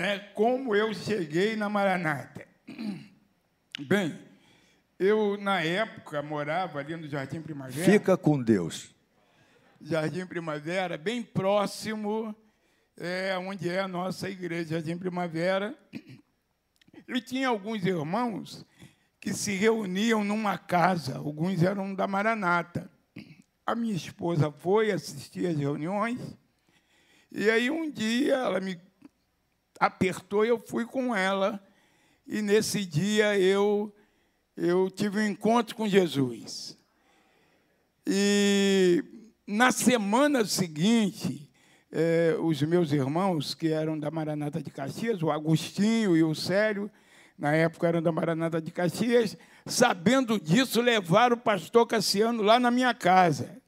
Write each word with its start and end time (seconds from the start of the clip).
né, 0.00 0.18
como 0.34 0.74
eu 0.74 0.94
cheguei 0.94 1.54
na 1.56 1.68
Maranata. 1.68 2.48
Bem, 3.86 4.18
eu, 4.98 5.36
na 5.38 5.60
época, 5.60 6.22
morava 6.22 6.78
ali 6.78 6.96
no 6.96 7.06
Jardim 7.06 7.42
Primavera. 7.42 7.84
Fica 7.84 8.16
com 8.16 8.42
Deus. 8.42 8.94
Jardim 9.78 10.26
Primavera, 10.26 10.96
bem 10.98 11.22
próximo 11.22 12.34
é, 12.96 13.36
onde 13.38 13.68
é 13.68 13.80
a 13.80 13.88
nossa 13.88 14.28
igreja, 14.28 14.74
Jardim 14.74 14.96
Primavera. 14.98 15.78
E 17.06 17.20
tinha 17.20 17.48
alguns 17.48 17.84
irmãos 17.84 18.64
que 19.20 19.34
se 19.34 19.52
reuniam 19.52 20.24
numa 20.24 20.56
casa, 20.56 21.18
alguns 21.18 21.62
eram 21.62 21.94
da 21.94 22.06
Maranata. 22.06 22.90
A 23.66 23.74
minha 23.74 23.94
esposa 23.94 24.50
foi 24.50 24.90
assistir 24.90 25.46
às 25.46 25.56
reuniões, 25.56 26.18
e 27.30 27.50
aí 27.50 27.70
um 27.70 27.90
dia 27.90 28.34
ela 28.34 28.60
me 28.60 28.78
apertou 29.80 30.44
e 30.44 30.48
eu 30.50 30.58
fui 30.58 30.84
com 30.84 31.16
ela, 31.16 31.58
e 32.26 32.42
nesse 32.42 32.84
dia 32.84 33.38
eu, 33.38 33.92
eu 34.54 34.90
tive 34.90 35.18
um 35.18 35.26
encontro 35.26 35.74
com 35.74 35.88
Jesus. 35.88 36.76
E 38.06 39.02
na 39.46 39.72
semana 39.72 40.44
seguinte, 40.44 41.50
eh, 41.90 42.36
os 42.40 42.60
meus 42.62 42.92
irmãos, 42.92 43.54
que 43.54 43.68
eram 43.68 43.98
da 43.98 44.10
Maranata 44.10 44.62
de 44.62 44.70
Caxias, 44.70 45.22
o 45.22 45.30
Agostinho 45.30 46.14
e 46.14 46.22
o 46.22 46.34
Célio, 46.34 46.90
na 47.38 47.54
época 47.54 47.88
eram 47.88 48.02
da 48.02 48.12
Maranata 48.12 48.60
de 48.60 48.70
Caxias, 48.70 49.36
sabendo 49.64 50.38
disso, 50.38 50.82
levaram 50.82 51.36
o 51.36 51.40
pastor 51.40 51.86
Cassiano 51.86 52.42
lá 52.42 52.60
na 52.60 52.70
minha 52.70 52.92
casa. 52.92 53.60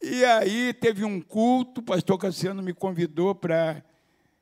E 0.00 0.24
aí 0.24 0.72
teve 0.72 1.04
um 1.04 1.20
culto, 1.20 1.80
o 1.80 1.84
pastor 1.84 2.16
Cassiano 2.16 2.62
me 2.62 2.72
convidou 2.72 3.34
para 3.34 3.82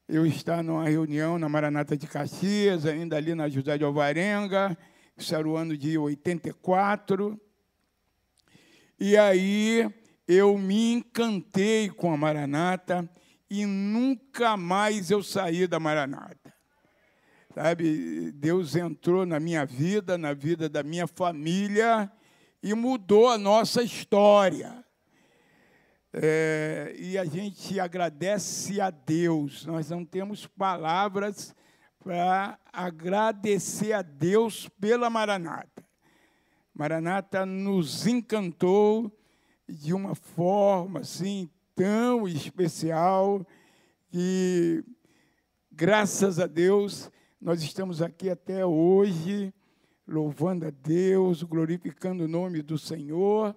eu 0.09 0.25
estar 0.25 0.65
numa 0.65 0.89
reunião 0.89 1.39
na 1.39 1.51
Maranata 1.51 1.95
de 1.95 2.07
Caxias, 2.07 2.87
ainda 2.87 3.17
ali 3.17 3.35
na 3.35 3.47
José 3.49 3.77
de 3.77 3.85
Alvarenga, 3.85 4.77
isso 5.15 5.35
era 5.35 5.47
o 5.47 5.55
ano 5.55 5.77
de 5.77 5.99
84. 5.99 7.39
E 8.99 9.17
aí 9.19 9.87
eu 10.27 10.57
me 10.57 10.95
encantei 10.95 11.91
com 11.91 12.11
a 12.11 12.17
Maranata 12.17 13.09
e 13.51 13.67
nunca 13.67 14.57
mais 14.57 15.11
eu 15.11 15.23
saí 15.23 15.67
da 15.67 15.79
Maranata. 15.79 16.55
Sabe, 17.55 18.33
Deus 18.33 18.77
entrou 18.77 19.27
na 19.27 19.39
minha 19.39 19.67
vida, 19.67 20.17
na 20.17 20.33
vida 20.33 20.71
da 20.71 20.83
minha 20.83 21.07
família 21.07 22.11
e 22.63 22.73
mudou 22.73 23.29
a 23.29 23.37
nossa 23.37 23.83
história. 23.83 24.85
É, 26.13 26.95
e 26.99 27.19
a 27.19 27.25
gente 27.25 27.79
agradece 27.79 28.81
a 28.81 28.91
Deus. 28.91 29.67
Nós 29.67 29.91
não 29.91 30.05
temos 30.05 30.47
palavras 30.47 31.55
para 31.99 32.59
agradecer 32.73 33.93
a 33.93 34.03
Deus 34.03 34.69
pela 34.81 35.11
Maranata. 35.11 35.85
Maranata 36.73 37.45
nos 37.45 38.07
encantou 38.07 39.13
de 39.69 39.93
uma 39.93 40.15
forma 40.15 41.01
assim 41.01 41.51
tão 41.75 42.27
especial 42.27 43.47
que, 44.09 44.83
graças 45.71 46.39
a 46.39 46.47
Deus, 46.47 47.11
nós 47.41 47.63
estamos 47.63 48.01
aqui 48.01 48.31
até 48.31 48.65
hoje, 48.65 49.53
louvando 50.07 50.67
a 50.67 50.71
Deus, 50.71 51.43
glorificando 51.43 52.25
o 52.25 52.29
nome 52.29 52.63
do 52.63 52.79
Senhor 52.79 53.55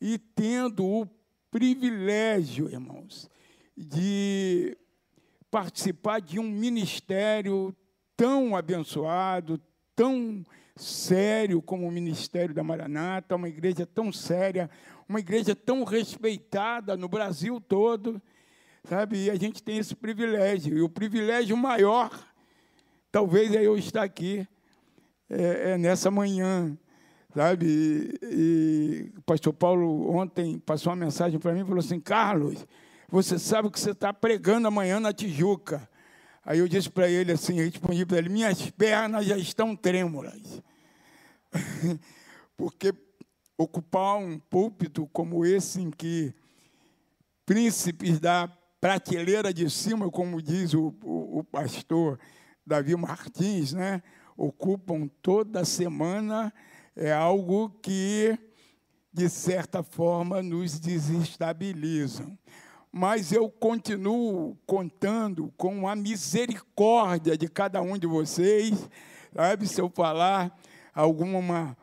e 0.00 0.18
tendo 0.18 0.86
o 0.86 1.06
privilégio, 1.50 2.68
irmãos, 2.68 3.28
de 3.76 4.76
participar 5.50 6.20
de 6.20 6.38
um 6.38 6.48
ministério 6.48 7.74
tão 8.16 8.54
abençoado, 8.54 9.60
tão 9.96 10.44
sério 10.76 11.60
como 11.60 11.86
o 11.86 11.90
ministério 11.90 12.54
da 12.54 12.62
Maranata, 12.62 13.36
uma 13.36 13.48
igreja 13.48 13.84
tão 13.84 14.12
séria, 14.12 14.70
uma 15.08 15.18
igreja 15.18 15.54
tão 15.54 15.82
respeitada 15.84 16.96
no 16.96 17.08
Brasil 17.08 17.60
todo, 17.60 18.22
sabe? 18.84 19.24
E 19.24 19.30
a 19.30 19.34
gente 19.34 19.62
tem 19.62 19.78
esse 19.78 19.94
privilégio. 19.94 20.78
E 20.78 20.82
o 20.82 20.88
privilégio 20.88 21.56
maior, 21.56 22.10
talvez, 23.10 23.52
é 23.54 23.66
eu 23.66 23.76
estar 23.76 24.04
aqui 24.04 24.46
é, 25.28 25.72
é 25.72 25.78
nessa 25.78 26.10
manhã, 26.10 26.78
sabe? 27.34 28.18
E, 28.22 29.12
o 29.16 29.22
pastor 29.22 29.52
Paulo 29.52 30.10
ontem 30.14 30.58
passou 30.58 30.90
uma 30.92 31.04
mensagem 31.04 31.38
para 31.38 31.52
mim 31.52 31.60
e 31.60 31.64
falou 31.64 31.80
assim: 31.80 32.00
Carlos, 32.00 32.66
você 33.08 33.38
sabe 33.38 33.68
o 33.68 33.70
que 33.70 33.80
você 33.80 33.90
está 33.90 34.12
pregando 34.12 34.68
amanhã 34.68 35.00
na 35.00 35.12
Tijuca. 35.12 35.88
Aí 36.44 36.58
eu 36.58 36.68
disse 36.68 36.88
para 36.88 37.08
ele 37.08 37.32
assim, 37.32 37.54
respondi 37.54 38.04
para 38.06 38.18
ele: 38.18 38.28
minhas 38.28 38.70
pernas 38.70 39.26
já 39.26 39.36
estão 39.36 39.76
trêmulas. 39.76 40.62
Porque 42.56 42.94
ocupar 43.56 44.16
um 44.16 44.38
púlpito 44.38 45.06
como 45.12 45.44
esse, 45.44 45.80
em 45.80 45.90
que 45.90 46.34
príncipes 47.44 48.18
da 48.18 48.50
prateleira 48.80 49.52
de 49.52 49.68
cima, 49.68 50.10
como 50.10 50.40
diz 50.40 50.72
o, 50.72 50.94
o, 51.02 51.40
o 51.40 51.44
pastor 51.44 52.18
Davi 52.66 52.96
Martins, 52.96 53.74
né, 53.74 54.02
ocupam 54.36 55.08
toda 55.20 55.64
semana 55.64 56.52
é 57.00 57.10
algo 57.10 57.70
que, 57.80 58.38
de 59.10 59.30
certa 59.30 59.82
forma, 59.82 60.42
nos 60.42 60.78
desestabilizam. 60.78 62.38
Mas 62.92 63.32
eu 63.32 63.48
continuo 63.48 64.54
contando 64.66 65.50
com 65.56 65.88
a 65.88 65.96
misericórdia 65.96 67.38
de 67.38 67.48
cada 67.48 67.80
um 67.80 67.96
de 67.96 68.06
vocês, 68.06 68.86
sabe? 69.34 69.66
Se 69.66 69.80
eu 69.80 69.88
falar 69.88 70.54
alguma 70.94 71.74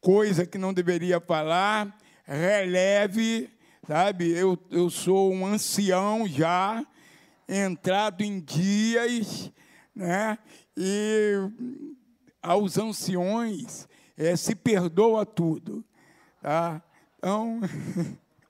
coisa 0.00 0.44
que 0.44 0.58
não 0.58 0.74
deveria 0.74 1.20
falar, 1.20 1.96
releve, 2.24 3.48
sabe? 3.86 4.32
Eu, 4.32 4.58
eu 4.72 4.90
sou 4.90 5.32
um 5.32 5.46
ancião 5.46 6.26
já, 6.26 6.84
entrado 7.48 8.22
em 8.22 8.40
dias, 8.40 9.52
né? 9.94 10.36
E 10.76 11.34
aos 12.42 12.76
anciões 12.76 13.86
é, 14.16 14.36
se 14.36 14.54
perdoa 14.54 15.24
tudo. 15.26 15.84
Tá? 16.40 16.82
Então, 17.18 17.60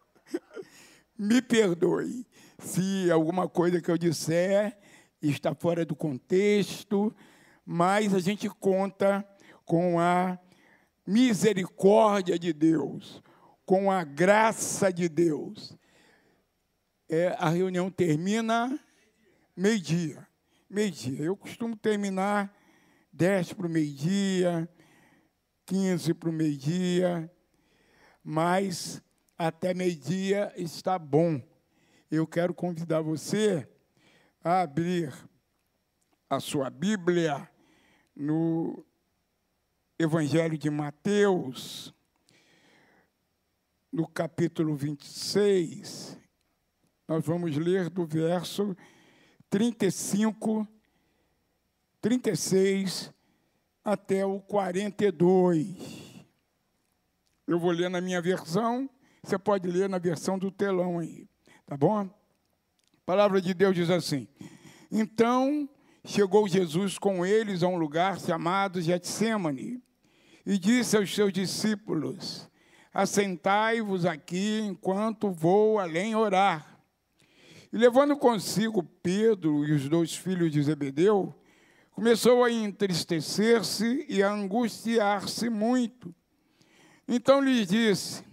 me 1.18 1.40
perdoe 1.40 2.26
se 2.58 3.10
alguma 3.10 3.48
coisa 3.48 3.80
que 3.80 3.90
eu 3.90 3.98
disser 3.98 4.76
está 5.20 5.54
fora 5.54 5.84
do 5.84 5.94
contexto, 5.94 7.14
mas 7.64 8.14
a 8.14 8.20
gente 8.20 8.48
conta 8.48 9.26
com 9.64 9.98
a 9.98 10.38
misericórdia 11.06 12.38
de 12.38 12.52
Deus, 12.52 13.22
com 13.64 13.90
a 13.90 14.04
graça 14.04 14.92
de 14.92 15.08
Deus. 15.08 15.76
É, 17.08 17.28
a 17.38 17.48
reunião 17.48 17.90
termina 17.90 18.78
meio-dia. 19.56 20.26
Meio-dia. 20.68 21.22
Eu 21.22 21.36
costumo 21.36 21.76
terminar 21.76 22.52
dez 23.12 23.52
para 23.52 23.66
o 23.66 23.70
meio-dia, 23.70 24.68
15 25.66 26.12
para 26.14 26.28
o 26.28 26.32
meio-dia, 26.32 27.30
mas 28.22 29.02
até 29.36 29.72
meio-dia 29.72 30.52
está 30.56 30.98
bom. 30.98 31.42
Eu 32.10 32.26
quero 32.26 32.52
convidar 32.52 33.00
você 33.00 33.68
a 34.42 34.60
abrir 34.60 35.12
a 36.28 36.38
sua 36.38 36.68
Bíblia 36.68 37.48
no 38.14 38.84
Evangelho 39.98 40.58
de 40.58 40.68
Mateus, 40.68 41.94
no 43.90 44.06
capítulo 44.06 44.76
26. 44.76 46.18
Nós 47.08 47.24
vamos 47.24 47.56
ler 47.56 47.88
do 47.88 48.06
verso 48.06 48.76
35, 49.48 50.68
36 52.00 53.14
até 53.84 54.24
o 54.24 54.40
42. 54.40 56.24
Eu 57.46 57.58
vou 57.58 57.70
ler 57.70 57.90
na 57.90 58.00
minha 58.00 58.22
versão, 58.22 58.88
você 59.22 59.38
pode 59.38 59.68
ler 59.68 59.88
na 59.88 59.98
versão 59.98 60.38
do 60.38 60.50
telão 60.50 60.98
aí, 60.98 61.28
tá 61.66 61.76
bom? 61.76 62.00
A 62.00 62.08
palavra 63.04 63.40
de 63.40 63.52
Deus 63.52 63.74
diz 63.74 63.90
assim: 63.90 64.26
Então 64.90 65.68
chegou 66.04 66.48
Jesus 66.48 66.98
com 66.98 67.24
eles 67.24 67.62
a 67.62 67.68
um 67.68 67.76
lugar 67.76 68.18
chamado 68.18 68.80
Getsemane 68.80 69.82
e 70.46 70.58
disse 70.58 70.96
aos 70.96 71.14
seus 71.14 71.32
discípulos: 71.32 72.48
Assentai-vos 72.94 74.06
aqui 74.06 74.60
enquanto 74.60 75.30
vou 75.30 75.78
além 75.78 76.14
orar. 76.14 76.80
E 77.70 77.76
levando 77.76 78.16
consigo 78.16 78.82
Pedro 78.82 79.66
e 79.66 79.72
os 79.72 79.88
dois 79.88 80.14
filhos 80.14 80.50
de 80.50 80.62
Zebedeu, 80.62 81.34
começou 81.94 82.42
a 82.42 82.50
entristecer-se 82.50 84.04
e 84.08 84.20
a 84.20 84.30
angustiar-se 84.30 85.48
muito. 85.48 86.12
Então 87.06 87.40
lhes 87.40 87.68
disse: 87.68 88.24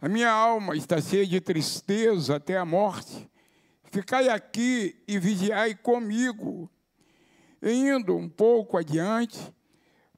A 0.00 0.08
minha 0.08 0.30
alma 0.30 0.76
está 0.76 1.00
cheia 1.00 1.26
de 1.26 1.40
tristeza 1.40 2.36
até 2.36 2.58
a 2.58 2.64
morte. 2.64 3.30
Ficai 3.84 4.28
aqui 4.28 5.00
e 5.06 5.18
vigiai 5.18 5.76
comigo. 5.76 6.68
E 7.62 7.72
indo 7.72 8.16
um 8.16 8.28
pouco 8.28 8.76
adiante, 8.76 9.38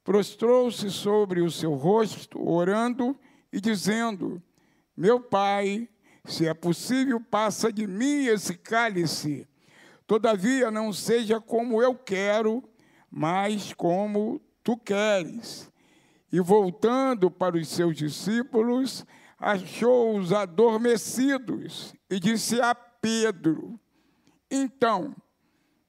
prostrou-se 0.03 0.91
sobre 0.91 1.43
o 1.43 1.51
seu 1.51 1.75
rosto, 1.75 2.43
orando 2.49 3.15
e 3.53 3.61
dizendo: 3.61 4.43
Meu 4.97 5.21
pai, 5.21 5.87
se 6.25 6.49
é 6.49 6.55
possível, 6.55 7.21
passa 7.21 7.71
de 7.71 7.87
mim 7.87 8.25
esse 8.25 8.55
cálice. 8.55 9.47
Todavia, 10.07 10.71
não 10.71 10.93
seja 10.93 11.41
como 11.41 11.83
eu 11.83 11.95
quero, 11.95 12.63
mas 13.11 13.73
como 13.73 14.41
tu 14.63 14.77
queres. 14.77 15.71
E 16.31 16.41
voltando 16.41 17.31
para 17.31 17.57
os 17.57 17.69
seus 17.69 17.97
discípulos, 17.97 19.05
achou-os 19.39 20.33
adormecidos 20.33 21.95
e 22.09 22.21
disse 22.21 22.61
a 22.61 22.75
Pedro: 22.75 23.79
Então, 24.51 25.15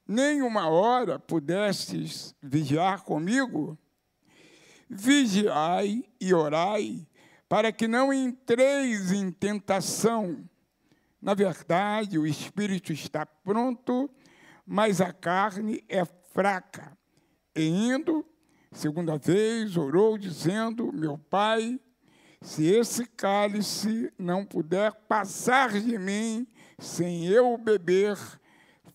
nem 0.06 0.42
uma 0.42 0.68
hora 0.68 1.18
pudestes 1.18 2.34
vigiar 2.42 3.04
comigo? 3.04 3.78
Vigiai 4.88 6.02
e 6.20 6.32
orai, 6.32 7.06
para 7.48 7.70
que 7.70 7.86
não 7.86 8.12
entreis 8.12 9.12
em 9.12 9.30
tentação. 9.30 10.48
Na 11.20 11.34
verdade, 11.34 12.18
o 12.18 12.26
espírito 12.26 12.92
está 12.92 13.26
pronto, 13.26 14.08
mas 14.64 15.00
a 15.00 15.12
carne 15.12 15.82
é 15.88 16.04
fraca. 16.04 16.96
E 17.54 17.66
indo, 17.66 18.24
segunda 18.70 19.18
vez, 19.18 19.76
orou, 19.76 20.16
dizendo: 20.16 20.92
Meu 20.92 21.18
pai, 21.18 21.80
se 22.40 22.64
esse 22.66 23.04
cálice 23.04 24.12
não 24.16 24.44
puder 24.44 24.92
passar 25.08 25.72
de 25.72 25.98
mim 25.98 26.46
sem 26.78 27.26
eu 27.26 27.58
beber, 27.58 28.16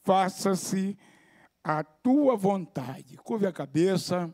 faça-se 0.04 0.98
a 1.62 1.84
tua 1.84 2.38
vontade. 2.38 3.18
Curve 3.18 3.48
a 3.48 3.52
cabeça, 3.52 4.34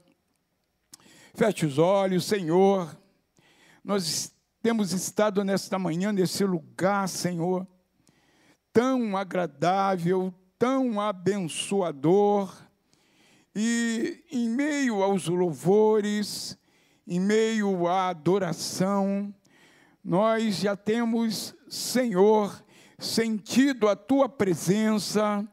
feche 1.34 1.66
os 1.66 1.80
olhos, 1.80 2.26
Senhor. 2.26 2.96
Nós 3.84 4.32
temos 4.62 4.92
estado 4.92 5.44
nesta 5.44 5.80
manhã, 5.80 6.12
nesse 6.12 6.44
lugar, 6.44 7.08
Senhor, 7.10 7.68
tão 8.80 9.18
agradável, 9.18 10.34
tão 10.58 11.02
abençoador, 11.02 12.50
e 13.54 14.24
em 14.32 14.48
meio 14.48 15.04
aos 15.04 15.28
louvores, 15.28 16.58
em 17.06 17.20
meio 17.20 17.90
à 17.90 18.08
adoração, 18.08 19.36
nós 20.02 20.60
já 20.60 20.78
temos, 20.78 21.54
Senhor, 21.68 22.64
sentido 22.98 23.90
a 23.90 23.98
tua 23.98 24.30
presença, 24.30 25.46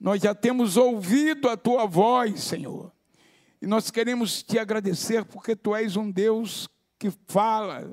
nós 0.00 0.22
já 0.22 0.34
temos 0.34 0.78
ouvido 0.78 1.50
a 1.50 1.58
tua 1.58 1.84
voz, 1.84 2.44
Senhor. 2.44 2.90
E 3.60 3.66
nós 3.66 3.90
queremos 3.90 4.42
te 4.42 4.58
agradecer 4.58 5.22
porque 5.26 5.54
tu 5.54 5.76
és 5.76 5.98
um 5.98 6.10
Deus 6.10 6.66
que 6.98 7.10
fala. 7.28 7.92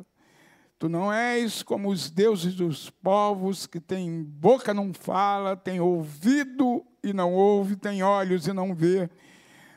Tu 0.82 0.90
não 0.90 1.14
és 1.14 1.62
como 1.62 1.90
os 1.90 2.10
deuses 2.10 2.56
dos 2.56 2.90
povos 2.90 3.68
que 3.68 3.80
tem 3.80 4.24
boca 4.24 4.74
não 4.74 4.94
fala, 4.94 5.56
tem 5.56 5.80
ouvido 5.80 6.84
e 7.02 7.14
não 7.14 7.32
ouve, 7.32 7.78
tem 7.78 8.04
olhos 8.04 8.48
e 8.48 8.52
não 8.52 8.74
vê. 8.74 9.10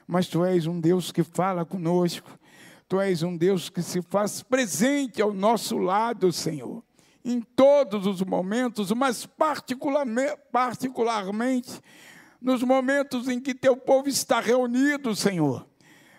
Mas 0.07 0.27
tu 0.27 0.45
és 0.45 0.67
um 0.67 0.81
Deus 0.81 1.13
que 1.13 1.23
fala 1.23 1.65
conosco 1.65 2.39
Tu 2.89 3.01
és 3.01 3.23
um 3.23 3.37
Deus 3.37 3.71
que 3.71 3.83
se 3.83 4.03
faz 4.03 4.43
presente 4.43 5.23
ao 5.23 5.33
nosso 5.33 5.79
lado, 5.79 6.31
Senhor, 6.31 6.83
em 7.25 7.41
todos 7.41 8.07
os 8.07 8.23
momentos, 8.23 8.93
mas 8.93 9.25
particularmente, 9.25 10.37
particularmente 10.53 11.81
nos 12.41 12.63
momentos 12.63 13.27
em 13.27 13.41
que 13.41 13.55
teu 13.55 13.75
povo 13.75 14.09
está 14.09 14.39
reunido, 14.39 15.17
Senhor. 15.17 15.67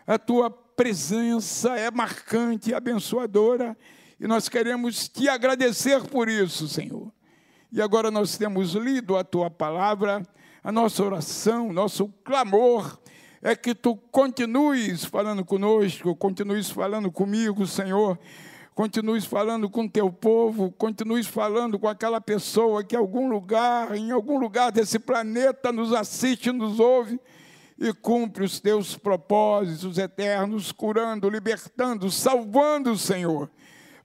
A 0.08 0.18
tua 0.18 0.50
presença 0.50 1.78
é 1.78 1.92
marcante, 1.92 2.74
abençoadora, 2.74 3.78
e 4.20 4.28
nós 4.28 4.48
queremos 4.50 5.08
te 5.10 5.28
agradecer 5.28 6.02
por 6.04 6.30
isso, 6.30 6.68
Senhor. 6.68 7.12
E 7.72 7.82
agora 7.82 8.10
nós 8.10 8.38
temos 8.38 8.74
lido 8.74 9.18
a 9.18 9.24
tua 9.24 9.50
palavra, 9.50 10.22
a 10.64 10.72
nossa 10.72 11.04
oração, 11.04 11.74
nosso 11.74 12.08
clamor 12.24 13.00
é 13.42 13.56
que 13.56 13.76
tu 13.76 13.96
continues 13.96 15.06
falando 15.06 15.46
conosco, 15.46 16.16
continues 16.16 16.72
falando 16.72 17.12
comigo, 17.12 17.68
Senhor. 17.68 18.18
Continues 18.74 19.24
falando 19.24 19.70
com 19.70 19.88
teu 19.88 20.12
povo, 20.12 20.72
continues 20.72 21.28
falando 21.28 21.78
com 21.78 21.88
aquela 21.88 22.20
pessoa 22.20 22.84
que 22.84 22.96
em 22.96 22.98
algum 22.98 23.30
lugar, 23.30 23.96
em 23.96 24.10
algum 24.10 24.40
lugar 24.40 24.72
desse 24.72 24.98
planeta 24.98 25.72
nos 25.72 25.94
assiste, 25.94 26.52
nos 26.52 26.80
ouve 26.80 27.20
e 27.78 27.94
cumpre 27.94 28.44
os 28.44 28.60
teus 28.60 28.98
propósitos 28.98 30.00
eternos, 30.00 30.72
curando, 30.72 31.30
libertando, 31.30 32.10
salvando, 32.10 32.98
Senhor, 32.98 33.50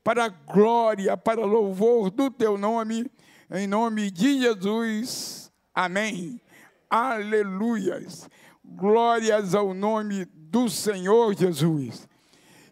para 0.02 0.24
a 0.24 0.28
glória, 0.28 1.16
para 1.16 1.44
louvor 1.44 2.10
do 2.10 2.30
teu 2.30 2.56
nome, 2.56 3.10
em 3.50 3.66
nome 3.66 4.10
de 4.10 4.40
Jesus. 4.40 5.52
Amém. 5.74 6.40
Aleluias. 6.88 8.28
Glórias 8.64 9.54
ao 9.54 9.74
nome 9.74 10.24
do 10.24 10.68
Senhor 10.68 11.34
Jesus. 11.34 12.08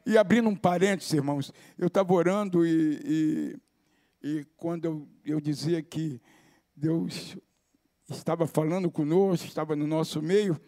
E 0.07 0.17
abrindo 0.17 0.49
um 0.49 0.57
parênteses, 0.57 1.13
irmãos, 1.13 1.53
eu 1.77 1.89
estava 1.89 2.13
orando 2.13 2.67
e, 2.67 3.01
e, 3.05 4.29
e 4.29 4.47
quando 4.57 4.87
eu, 4.87 5.09
eu 5.25 5.41
dizia 5.41 5.83
que 5.83 6.21
Deus 6.75 7.37
estava 8.09 8.47
falando 8.47 8.91
conosco, 8.91 9.47
estava 9.47 9.77
no 9.77 9.87
nosso 9.87 10.23
meio, 10.23 10.59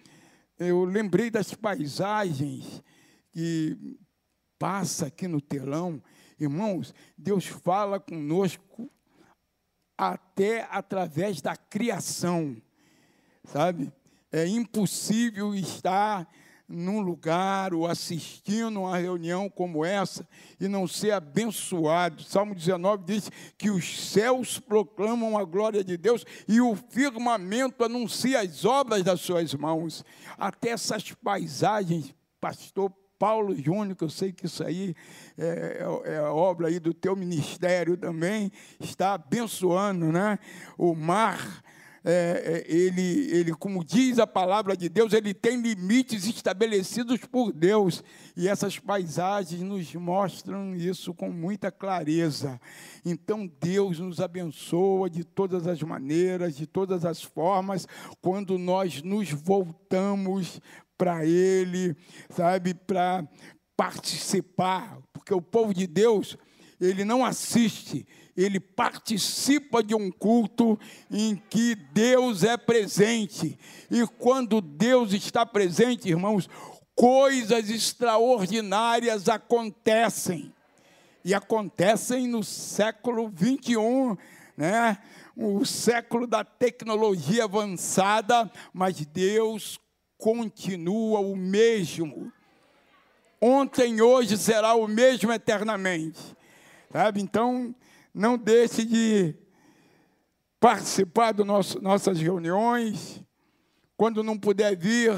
eu 0.59 0.85
lembrei 0.85 1.31
das 1.31 1.55
paisagens 1.55 2.83
que 3.33 3.99
passa 4.59 5.07
aqui 5.07 5.27
no 5.27 5.41
telão. 5.41 6.03
Irmãos, 6.41 6.95
Deus 7.17 7.47
fala 7.47 8.01
conosco 8.01 8.91
até 9.97 10.67
através 10.71 11.43
da 11.43 11.55
criação, 11.55 12.57
sabe? 13.45 13.93
é 14.33 14.47
impossível 14.47 15.55
estar 15.55 16.29
num 16.69 17.01
lugar 17.01 17.75
ou 17.75 17.85
assistindo 17.85 18.83
uma 18.83 18.97
reunião 18.97 19.51
como 19.51 19.85
essa 19.85 20.27
e 20.61 20.69
não 20.69 20.87
ser 20.87 21.11
abençoado. 21.11 22.23
Salmo 22.23 22.55
19 22.55 23.03
diz 23.05 23.31
que 23.59 23.71
os 23.71 24.09
céus 24.13 24.61
proclamam 24.61 25.37
a 25.37 25.45
glória 25.45 25.83
de 25.83 25.97
Deus 25.97 26.25
e 26.47 26.61
o 26.61 26.77
firmamento 26.77 27.83
anuncia 27.83 28.41
as 28.41 28.65
obras 28.65 29.03
das 29.03 29.21
suas 29.21 29.53
mãos. 29.53 30.05
Até 30.39 30.69
essas 30.71 31.13
paisagens, 31.13 32.15
pastor 32.41 32.93
Paulo 33.21 33.55
Júnior, 33.55 33.95
que 33.95 34.03
eu 34.03 34.09
sei 34.09 34.33
que 34.33 34.47
isso 34.47 34.65
aí 34.65 34.97
é, 35.37 35.85
é, 36.07 36.15
é 36.15 36.23
obra 36.23 36.69
aí 36.69 36.81
do 36.81 36.95
teu 36.95 37.15
ministério 37.15 37.95
também, 37.95 38.51
está 38.81 39.13
abençoando, 39.13 40.11
né? 40.11 40.39
O 40.79 40.95
mar 40.95 41.63
é, 42.03 42.65
é, 42.67 42.75
ele, 42.75 43.31
ele, 43.31 43.53
como 43.53 43.85
diz 43.85 44.19
a 44.19 44.27
palavra 44.27 44.75
de 44.75 44.89
Deus, 44.89 45.13
ele 45.13 45.35
tem 45.35 45.61
limites 45.61 46.25
estabelecidos 46.27 47.21
por 47.27 47.53
Deus. 47.53 48.03
E 48.35 48.49
essas 48.49 48.79
paisagens 48.79 49.61
nos 49.61 49.95
mostram 49.95 50.75
isso 50.75 51.13
com 51.13 51.31
muita 51.31 51.71
clareza. 51.71 52.59
Então, 53.05 53.47
Deus 53.61 53.99
nos 53.99 54.19
abençoa 54.19 55.11
de 55.11 55.25
todas 55.25 55.67
as 55.67 55.83
maneiras, 55.83 56.57
de 56.57 56.67
todas 56.67 57.05
as 57.05 57.23
formas, 57.23 57.87
quando 58.23 58.57
nós 58.57 59.03
nos 59.03 59.31
voltamos 59.31 60.59
para 61.01 61.25
Ele, 61.25 61.97
sabe, 62.29 62.75
para 62.75 63.27
participar. 63.75 64.99
Porque 65.15 65.33
o 65.33 65.41
povo 65.41 65.73
de 65.73 65.87
Deus, 65.87 66.37
ele 66.79 67.07
não 67.07 67.25
assiste, 67.25 68.07
ele 68.37 68.61
participa 68.61 69.83
de 69.83 69.95
um 69.95 70.11
culto 70.11 70.79
em 71.11 71.37
que 71.49 71.75
Deus 71.75 72.45
é 72.45 72.59
presente. 72.59 73.59
E 73.91 74.07
quando 74.19 74.61
Deus 74.61 75.15
está 75.15 75.47
presente, 75.47 76.11
irmãos, 76.11 76.47
coisas 76.95 77.71
extraordinárias 77.71 79.27
acontecem. 79.27 80.53
E 81.25 81.33
acontecem 81.33 82.29
no 82.29 82.45
século 82.45 83.31
21, 83.35 84.19
né? 84.55 84.99
o 85.35 85.65
século 85.65 86.27
da 86.27 86.45
tecnologia 86.45 87.45
avançada, 87.45 88.51
mas 88.75 89.07
Deus 89.07 89.80
continua 90.21 91.21
o 91.21 91.35
mesmo. 91.35 92.31
Ontem, 93.41 94.03
hoje 94.03 94.37
será 94.37 94.75
o 94.75 94.87
mesmo 94.87 95.33
eternamente. 95.33 96.21
Sabe? 96.93 97.23
Então, 97.23 97.75
não 98.15 98.37
deixe 98.37 98.85
de 98.85 99.35
participar 100.61 101.33
das 101.33 101.75
nossas 101.77 102.21
reuniões. 102.21 103.23
Quando 103.97 104.23
não 104.23 104.39
puder 104.39 104.77
vir, 104.77 105.13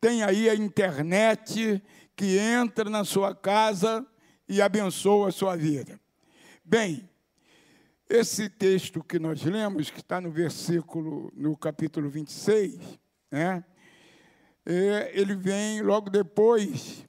tem 0.00 0.22
aí 0.22 0.48
a 0.48 0.54
internet 0.54 1.82
que 2.14 2.36
entra 2.38 2.90
na 2.90 3.04
sua 3.04 3.34
casa 3.34 4.06
e 4.46 4.60
abençoa 4.60 5.28
a 5.28 5.32
sua 5.32 5.56
vida. 5.56 5.98
Bem, 6.64 7.08
Esse 8.10 8.48
texto 8.48 9.04
que 9.04 9.18
nós 9.18 9.42
lemos, 9.42 9.90
que 9.90 10.00
está 10.00 10.18
no 10.18 10.30
versículo, 10.30 11.30
no 11.36 11.54
capítulo 11.54 12.08
26, 12.08 12.98
né? 13.30 13.62
É, 14.70 15.18
ele 15.18 15.34
vem 15.34 15.80
logo 15.80 16.10
depois 16.10 17.02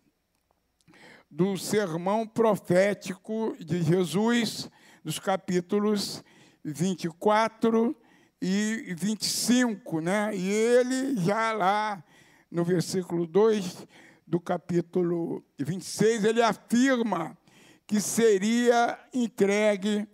do 1.30 1.58
sermão 1.58 2.26
profético 2.26 3.54
de 3.60 3.84
Jesus, 3.84 4.70
dos 5.04 5.20
capítulos 5.20 6.24
24 6.64 7.94
e 8.42 8.96
25, 8.98 10.00
né? 10.00 10.34
E 10.34 10.50
ele 10.50 11.18
já 11.18 11.52
lá 11.52 12.02
no 12.50 12.64
versículo 12.64 13.28
2 13.28 13.86
do 14.26 14.40
capítulo 14.40 15.44
26, 15.60 16.24
ele 16.24 16.42
afirma 16.42 17.38
que 17.86 18.00
seria 18.00 18.98
entregue 19.14 20.08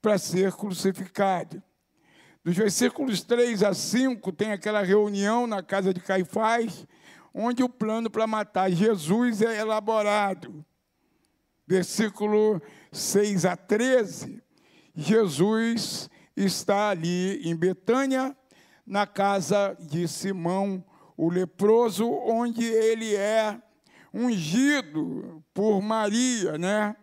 para 0.00 0.18
ser 0.18 0.52
crucificado. 0.52 1.60
Dos 2.44 2.56
versículos 2.56 3.22
3 3.22 3.62
a 3.62 3.72
5, 3.72 4.32
tem 4.32 4.50
aquela 4.50 4.82
reunião 4.82 5.46
na 5.46 5.62
casa 5.62 5.94
de 5.94 6.00
Caifás, 6.00 6.84
onde 7.32 7.62
o 7.62 7.68
plano 7.68 8.10
para 8.10 8.26
matar 8.26 8.68
Jesus 8.68 9.40
é 9.42 9.60
elaborado. 9.60 10.64
Versículo 11.64 12.60
6 12.90 13.44
a 13.44 13.56
13, 13.56 14.42
Jesus 14.92 16.10
está 16.36 16.90
ali 16.90 17.48
em 17.48 17.54
Betânia, 17.54 18.36
na 18.84 19.06
casa 19.06 19.76
de 19.78 20.08
Simão, 20.08 20.84
o 21.16 21.30
leproso, 21.30 22.10
onde 22.10 22.64
ele 22.64 23.14
é 23.14 23.56
ungido 24.12 25.44
por 25.54 25.80
Maria, 25.80 26.58
né? 26.58 26.96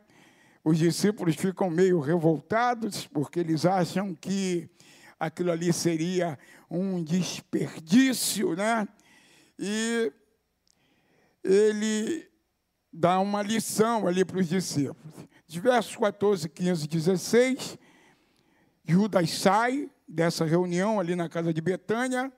Os 0.65 0.77
discípulos 0.77 1.37
ficam 1.37 1.69
meio 1.69 2.01
revoltados 2.01 3.07
porque 3.07 3.39
eles 3.39 3.65
acham 3.65 4.13
que 4.13 4.69
aquilo 5.19 5.51
ali 5.51 5.73
seria 5.73 6.39
um 6.69 7.03
desperdício, 7.03 8.55
né? 8.55 8.87
E 9.57 10.11
ele 11.43 12.27
dá 12.91 13.19
uma 13.19 13.41
lição 13.41 14.07
ali 14.07 14.23
para 14.23 14.39
os 14.39 14.47
discípulos. 14.47 15.13
De 15.47 15.59
versos 15.59 15.95
14, 15.95 16.47
15 16.47 16.85
e 16.85 16.87
16, 16.87 17.77
Judas 18.85 19.29
sai 19.31 19.89
dessa 20.07 20.45
reunião 20.45 20.99
ali 20.99 21.15
na 21.15 21.27
casa 21.27 21.53
de 21.53 21.61
Betânia 21.61 22.31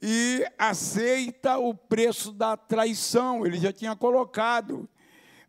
e 0.00 0.44
aceita 0.58 1.58
o 1.58 1.74
preço 1.74 2.32
da 2.32 2.56
traição. 2.56 3.44
Ele 3.44 3.58
já 3.58 3.72
tinha 3.72 3.94
colocado 3.94 4.88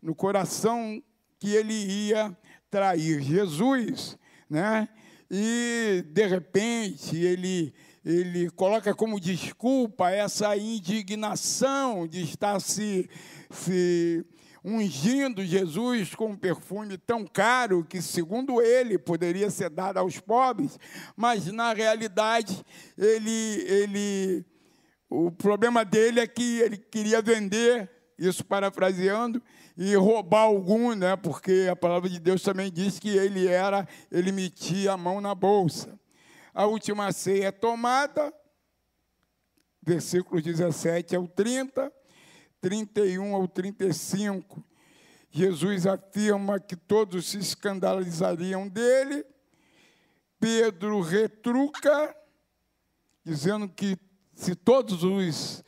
no 0.02 0.14
coração 0.14 1.02
que 1.38 1.54
ele 1.54 1.74
ia 2.08 2.36
trair 2.70 3.20
Jesus, 3.22 4.18
né? 4.48 4.88
E 5.30 6.04
de 6.08 6.26
repente 6.26 7.16
ele 7.16 7.74
ele 8.04 8.48
coloca 8.50 8.94
como 8.94 9.20
desculpa 9.20 10.10
essa 10.10 10.56
indignação 10.56 12.06
de 12.06 12.22
estar 12.22 12.58
se, 12.58 13.06
se 13.50 14.24
ungindo 14.64 15.44
Jesus 15.44 16.14
com 16.14 16.28
um 16.28 16.36
perfume 16.36 16.96
tão 16.96 17.26
caro 17.26 17.84
que, 17.84 18.00
segundo 18.00 18.62
ele, 18.62 18.98
poderia 18.98 19.50
ser 19.50 19.68
dado 19.68 19.98
aos 19.98 20.18
pobres, 20.18 20.78
mas 21.14 21.46
na 21.46 21.74
realidade 21.74 22.64
ele, 22.96 23.64
ele 23.66 24.46
o 25.10 25.30
problema 25.30 25.84
dele 25.84 26.20
é 26.20 26.26
que 26.26 26.60
ele 26.60 26.76
queria 26.76 27.20
vender, 27.20 27.90
isso 28.18 28.44
parafraseando, 28.44 29.42
e 29.78 29.94
roubar 29.94 30.40
algum, 30.40 30.92
né? 30.92 31.14
Porque 31.14 31.68
a 31.70 31.76
palavra 31.76 32.08
de 32.08 32.18
Deus 32.18 32.42
também 32.42 32.68
diz 32.70 32.98
que 32.98 33.10
ele 33.10 33.46
era, 33.46 33.86
ele 34.10 34.32
metia 34.32 34.92
a 34.92 34.96
mão 34.96 35.20
na 35.20 35.36
bolsa. 35.36 35.96
A 36.52 36.66
última 36.66 37.12
ceia 37.12 37.46
é 37.46 37.52
tomada, 37.52 38.34
versículos 39.80 40.42
17 40.42 41.14
ao 41.14 41.28
30, 41.28 41.92
31 42.60 43.36
ao 43.36 43.46
35. 43.46 44.64
Jesus 45.30 45.86
afirma 45.86 46.58
que 46.58 46.74
todos 46.74 47.28
se 47.28 47.38
escandalizariam 47.38 48.66
dele. 48.66 49.24
Pedro 50.40 51.00
retruca, 51.00 52.16
dizendo 53.24 53.68
que 53.68 53.96
se 54.34 54.56
todos 54.56 55.04
os 55.04 55.62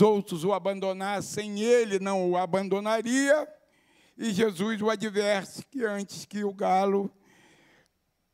outros 0.00 0.44
o 0.44 0.52
abandonassem, 0.52 1.60
ele 1.60 1.98
não 1.98 2.30
o 2.30 2.36
abandonaria. 2.36 3.46
E 4.16 4.30
Jesus 4.30 4.80
o 4.80 4.88
adverte 4.88 5.66
que 5.70 5.84
antes 5.84 6.24
que 6.24 6.44
o 6.44 6.52
galo 6.52 7.10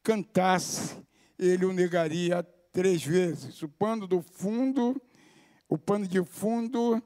cantasse, 0.02 0.96
ele 1.38 1.64
o 1.64 1.72
negaria 1.72 2.42
três 2.72 3.02
vezes. 3.02 3.62
O 3.62 3.68
pano 3.68 4.06
do 4.06 4.20
fundo, 4.20 5.00
o 5.68 5.78
pano 5.78 6.06
de 6.06 6.22
fundo 6.24 7.02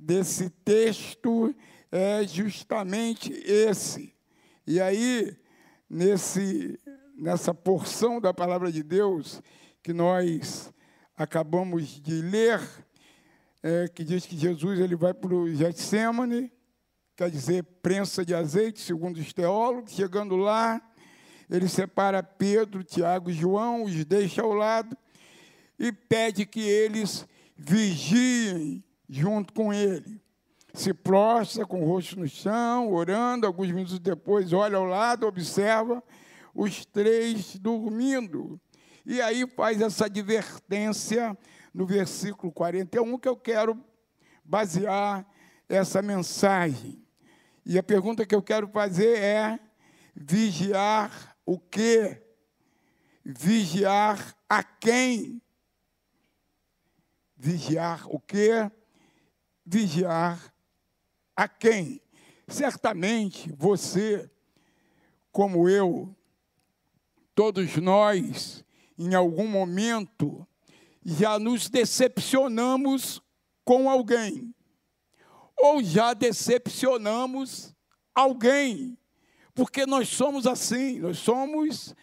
desse 0.00 0.50
texto 0.50 1.54
é 1.90 2.26
justamente 2.26 3.32
esse. 3.44 4.14
E 4.66 4.80
aí, 4.80 5.36
nesse, 5.88 6.78
nessa 7.16 7.52
porção 7.52 8.20
da 8.20 8.32
palavra 8.32 8.72
de 8.72 8.82
Deus 8.82 9.42
que 9.82 9.92
nós 9.92 10.72
acabamos 11.16 12.00
de 12.00 12.22
ler, 12.22 12.60
é, 13.62 13.88
que 13.88 14.02
diz 14.02 14.26
que 14.26 14.36
Jesus 14.36 14.80
ele 14.80 14.96
vai 14.96 15.14
para 15.14 15.34
o 15.34 15.54
Getsemane, 15.54 16.50
quer 17.16 17.30
dizer, 17.30 17.62
prensa 17.82 18.24
de 18.24 18.34
azeite, 18.34 18.80
segundo 18.80 19.18
os 19.18 19.32
teólogos, 19.32 19.92
chegando 19.92 20.36
lá, 20.36 20.80
ele 21.48 21.68
separa 21.68 22.22
Pedro, 22.22 22.82
Tiago 22.82 23.30
e 23.30 23.34
João, 23.34 23.84
os 23.84 24.04
deixa 24.04 24.42
ao 24.42 24.52
lado 24.52 24.96
e 25.78 25.92
pede 25.92 26.46
que 26.46 26.60
eles 26.60 27.26
vigiem 27.56 28.82
junto 29.08 29.52
com 29.52 29.72
ele. 29.72 30.20
Se 30.72 30.94
prostra 30.94 31.66
com 31.66 31.82
o 31.82 31.86
rosto 31.86 32.18
no 32.18 32.26
chão, 32.26 32.90
orando, 32.92 33.46
alguns 33.46 33.68
minutos 33.70 33.98
depois 33.98 34.52
olha 34.52 34.78
ao 34.78 34.84
lado, 34.84 35.26
observa 35.26 36.02
os 36.54 36.86
três 36.86 37.56
dormindo. 37.58 38.60
E 39.04 39.20
aí 39.20 39.46
faz 39.46 39.80
essa 39.80 40.06
advertência 40.06 41.36
no 41.72 41.86
versículo 41.86 42.52
41 42.52 43.18
que 43.18 43.28
eu 43.28 43.36
quero 43.36 43.82
basear 44.44 45.26
essa 45.68 46.02
mensagem. 46.02 47.02
E 47.64 47.78
a 47.78 47.82
pergunta 47.82 48.26
que 48.26 48.34
eu 48.34 48.42
quero 48.42 48.68
fazer 48.68 49.18
é: 49.18 49.58
vigiar 50.14 51.36
o 51.46 51.58
que? 51.58 52.20
Vigiar 53.24 54.36
a 54.48 54.62
quem? 54.62 55.40
Vigiar 57.36 58.06
o 58.08 58.20
que? 58.20 58.70
Vigiar 59.64 60.52
a 61.36 61.48
quem? 61.48 62.02
Certamente 62.48 63.50
você, 63.52 64.30
como 65.30 65.68
eu, 65.68 66.14
todos 67.34 67.76
nós, 67.76 68.64
em 68.98 69.14
algum 69.14 69.46
momento, 69.46 70.46
já 71.04 71.38
nos 71.38 71.68
decepcionamos 71.68 73.20
com 73.64 73.88
alguém, 73.88 74.54
ou 75.58 75.82
já 75.82 76.14
decepcionamos 76.14 77.74
alguém 78.14 78.98
porque 79.54 79.84
nós 79.84 80.08
somos 80.08 80.46
assim, 80.46 80.98
nós 80.98 81.18
somos 81.18 81.94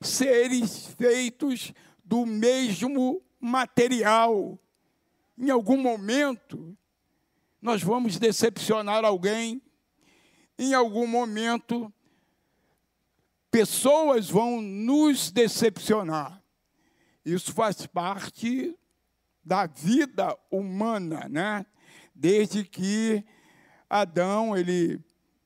seres 0.00 0.86
feitos 0.98 1.72
do 2.04 2.24
mesmo 2.24 3.22
material. 3.40 4.58
Em 5.38 5.50
algum 5.50 5.76
momento, 5.76 6.76
nós 7.60 7.82
vamos 7.82 8.18
decepcionar 8.18 9.04
alguém, 9.04 9.60
em 10.58 10.72
algum 10.72 11.06
momento, 11.06 11.92
pessoas 13.50 14.30
vão 14.30 14.62
nos 14.62 15.30
decepcionar. 15.30 16.42
Isso 17.26 17.52
faz 17.52 17.84
parte 17.88 18.72
da 19.44 19.66
vida 19.66 20.38
humana, 20.48 21.26
né? 21.28 21.66
Desde 22.14 22.62
que 22.62 23.24
Adão 23.90 24.56
ele 24.56 25.00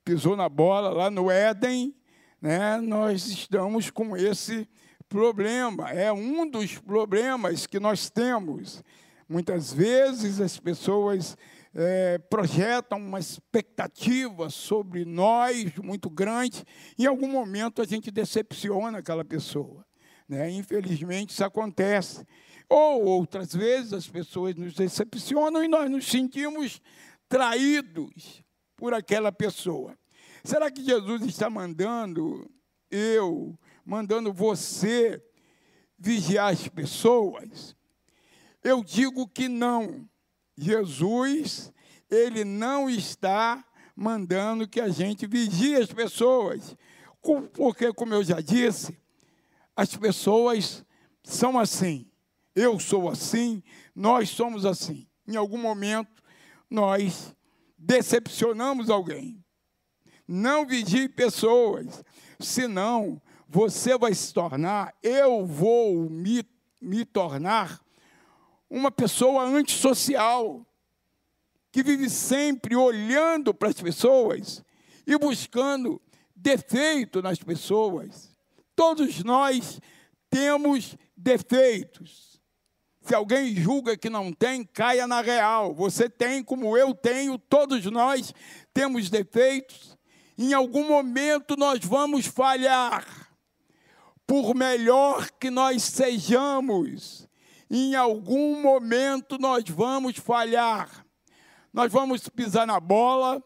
pisou 0.05 0.37
na 0.37 0.47
bola 0.47 0.91
lá 0.91 1.11
no 1.11 1.31
Éden, 1.31 1.97
né, 2.39 2.79
nós 2.83 3.29
estamos 3.29 3.91
com 3.91 4.15
esse 4.15 4.69
problema. 5.09 5.89
É 5.89 6.13
um 6.13 6.49
dos 6.49 6.77
problemas 6.77 7.67
que 7.67 7.81
nós 7.81 8.11
temos. 8.11 8.85
Muitas 9.27 9.73
vezes 9.73 10.39
as 10.39 10.61
pessoas 10.61 11.35
é, 11.75 12.19
projetam 12.19 12.99
uma 12.99 13.19
expectativa 13.19 14.51
sobre 14.51 15.07
nós 15.07 15.75
muito 15.77 16.11
grande, 16.11 16.63
em 16.99 17.07
algum 17.07 17.29
momento 17.29 17.81
a 17.81 17.87
gente 17.87 18.11
decepciona 18.11 18.99
aquela 18.99 19.25
pessoa. 19.25 19.89
Né? 20.31 20.49
Infelizmente 20.53 21.31
isso 21.31 21.45
acontece. 21.45 22.25
Ou 22.69 23.05
outras 23.05 23.53
vezes 23.53 23.93
as 23.93 24.07
pessoas 24.07 24.55
nos 24.55 24.75
decepcionam 24.75 25.65
e 25.65 25.67
nós 25.67 25.91
nos 25.91 26.07
sentimos 26.07 26.81
traídos 27.29 28.45
por 28.77 28.95
aquela 28.95 29.33
pessoa. 29.33 29.99
Será 30.45 30.71
que 30.71 30.85
Jesus 30.85 31.23
está 31.23 31.51
mandando 31.51 32.49
eu, 32.89 33.59
mandando 33.85 34.33
você 34.33 35.21
vigiar 35.99 36.53
as 36.53 36.69
pessoas? 36.69 37.75
Eu 38.63 38.85
digo 38.85 39.27
que 39.27 39.49
não. 39.49 40.09
Jesus, 40.57 41.73
ele 42.09 42.45
não 42.45 42.89
está 42.89 43.65
mandando 43.97 44.69
que 44.69 44.81
a 44.81 44.91
gente 44.91 45.27
vigie 45.27 45.75
as 45.75 45.93
pessoas. 45.93 46.77
Porque, 47.55 47.93
como 47.93 48.15
eu 48.15 48.23
já 48.23 48.41
disse, 48.41 49.00
as 49.81 49.97
pessoas 49.97 50.85
são 51.25 51.59
assim. 51.59 52.07
Eu 52.55 52.79
sou 52.79 53.09
assim, 53.09 53.63
nós 53.95 54.29
somos 54.29 54.67
assim. 54.67 55.09
Em 55.27 55.37
algum 55.37 55.57
momento, 55.57 56.23
nós 56.69 57.35
decepcionamos 57.79 58.91
alguém. 58.91 59.43
Não 60.29 60.67
vigie 60.67 61.09
pessoas, 61.09 62.05
senão 62.39 63.23
você 63.49 63.97
vai 63.97 64.15
se 64.15 64.35
tornar, 64.35 64.95
eu 65.03 65.47
vou 65.47 66.11
me, 66.11 66.45
me 66.79 67.07
tornar 67.07 67.81
uma 68.69 68.91
pessoa 68.91 69.45
antissocial, 69.45 70.63
que 71.73 71.83
vive 71.83 72.11
sempre 72.11 72.77
olhando 72.77 73.55
para 73.55 73.71
as 73.71 73.81
pessoas 73.81 74.63
e 75.07 75.17
buscando 75.17 76.03
defeito 76.37 77.23
nas 77.23 77.39
pessoas. 77.39 78.30
Todos 78.81 79.23
nós 79.23 79.79
temos 80.31 80.97
defeitos. 81.15 82.41
Se 83.03 83.15
alguém 83.15 83.55
julga 83.55 83.95
que 83.95 84.09
não 84.09 84.33
tem, 84.33 84.65
caia 84.65 85.07
na 85.07 85.21
real. 85.21 85.75
Você 85.75 86.09
tem, 86.09 86.43
como 86.43 86.79
eu 86.79 86.95
tenho, 86.95 87.37
todos 87.37 87.85
nós 87.85 88.33
temos 88.73 89.11
defeitos. 89.11 89.99
Em 90.39 90.55
algum 90.55 90.89
momento 90.89 91.57
nós 91.59 91.85
vamos 91.85 92.25
falhar. 92.25 93.07
Por 94.27 94.55
melhor 94.55 95.31
que 95.33 95.51
nós 95.51 95.83
sejamos, 95.83 97.29
em 97.71 97.95
algum 97.95 98.63
momento 98.63 99.37
nós 99.39 99.63
vamos 99.69 100.17
falhar. 100.17 101.05
Nós 101.71 101.93
vamos 101.93 102.27
pisar 102.31 102.67
na 102.67 102.81
bola 102.81 103.45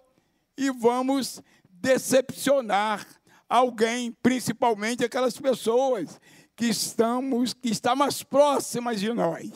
e 0.56 0.70
vamos 0.70 1.42
decepcionar 1.68 3.04
alguém, 3.48 4.12
principalmente 4.22 5.04
aquelas 5.04 5.38
pessoas 5.38 6.20
que 6.56 6.66
estamos 6.66 7.52
que 7.52 7.68
estão 7.68 7.96
mais 7.96 8.22
próximas 8.22 9.00
de 9.00 9.12
nós. 9.12 9.50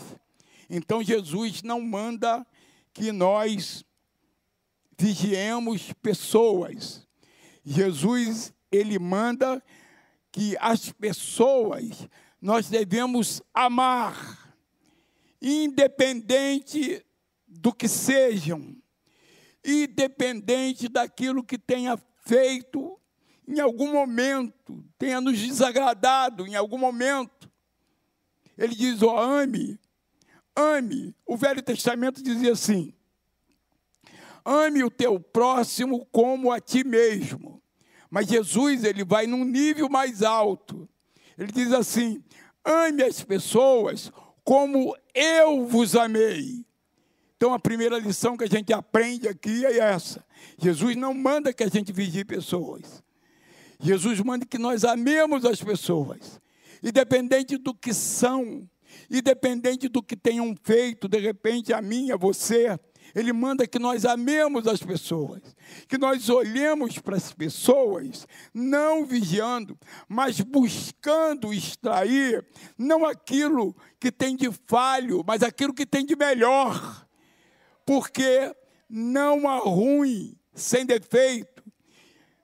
Então 0.68 1.02
Jesus 1.02 1.62
não 1.62 1.80
manda 1.80 2.46
que 2.92 3.12
nós 3.12 3.84
vigiemos 4.98 5.92
pessoas. 6.02 7.06
Jesus 7.64 8.52
ele 8.70 8.98
manda 8.98 9.62
que 10.30 10.56
as 10.60 10.92
pessoas 10.92 12.08
nós 12.40 12.68
devemos 12.68 13.42
amar 13.52 14.48
independente 15.40 17.04
do 17.46 17.72
que 17.72 17.88
sejam, 17.88 18.76
independente 19.64 20.88
daquilo 20.88 21.44
que 21.44 21.58
tenha 21.58 21.96
feito 22.24 22.97
em 23.48 23.60
algum 23.60 23.90
momento, 23.90 24.84
tenha 24.98 25.22
nos 25.22 25.38
desagradado 25.38 26.46
em 26.46 26.54
algum 26.54 26.76
momento. 26.76 27.50
Ele 28.58 28.74
diz: 28.74 29.02
ó, 29.02 29.14
oh, 29.14 29.18
ame, 29.18 29.80
ame. 30.54 31.16
O 31.26 31.34
Velho 31.34 31.62
Testamento 31.62 32.22
dizia 32.22 32.52
assim: 32.52 32.92
ame 34.44 34.84
o 34.84 34.90
teu 34.90 35.18
próximo 35.18 36.04
como 36.12 36.52
a 36.52 36.60
ti 36.60 36.84
mesmo. 36.84 37.62
Mas 38.10 38.28
Jesus, 38.28 38.84
ele 38.84 39.02
vai 39.02 39.26
num 39.26 39.44
nível 39.44 39.88
mais 39.88 40.22
alto. 40.22 40.86
Ele 41.38 41.50
diz 41.50 41.72
assim: 41.72 42.22
ame 42.62 43.02
as 43.02 43.24
pessoas 43.24 44.12
como 44.44 44.94
eu 45.14 45.66
vos 45.66 45.96
amei. 45.96 46.66
Então 47.36 47.54
a 47.54 47.58
primeira 47.58 47.98
lição 47.98 48.36
que 48.36 48.44
a 48.44 48.48
gente 48.48 48.74
aprende 48.74 49.26
aqui 49.26 49.64
é 49.64 49.78
essa. 49.78 50.22
Jesus 50.58 50.96
não 50.96 51.14
manda 51.14 51.52
que 51.52 51.62
a 51.62 51.68
gente 51.68 51.92
vigie 51.92 52.24
pessoas. 52.24 53.02
Jesus 53.80 54.20
manda 54.20 54.44
que 54.44 54.58
nós 54.58 54.84
amemos 54.84 55.44
as 55.44 55.62
pessoas. 55.62 56.40
Independente 56.82 57.56
do 57.56 57.74
que 57.74 57.94
são, 57.94 58.68
independente 59.10 59.88
do 59.88 60.02
que 60.02 60.16
tenham 60.16 60.54
feito, 60.62 61.08
de 61.08 61.18
repente 61.18 61.72
a 61.72 61.80
mim, 61.80 62.10
a 62.10 62.16
você, 62.16 62.78
ele 63.14 63.32
manda 63.32 63.66
que 63.66 63.78
nós 63.78 64.04
amemos 64.04 64.66
as 64.66 64.82
pessoas, 64.82 65.42
que 65.88 65.96
nós 65.96 66.28
olhemos 66.28 66.98
para 66.98 67.16
as 67.16 67.32
pessoas, 67.32 68.26
não 68.52 69.04
vigiando, 69.04 69.78
mas 70.08 70.40
buscando 70.40 71.52
extrair 71.52 72.46
não 72.76 73.04
aquilo 73.04 73.74
que 73.98 74.12
tem 74.12 74.36
de 74.36 74.50
falho, 74.66 75.24
mas 75.26 75.42
aquilo 75.42 75.74
que 75.74 75.86
tem 75.86 76.04
de 76.04 76.16
melhor. 76.16 77.06
Porque 77.86 78.54
não 78.88 79.48
há 79.48 79.58
ruim 79.58 80.36
sem 80.54 80.84
defeito, 80.84 81.57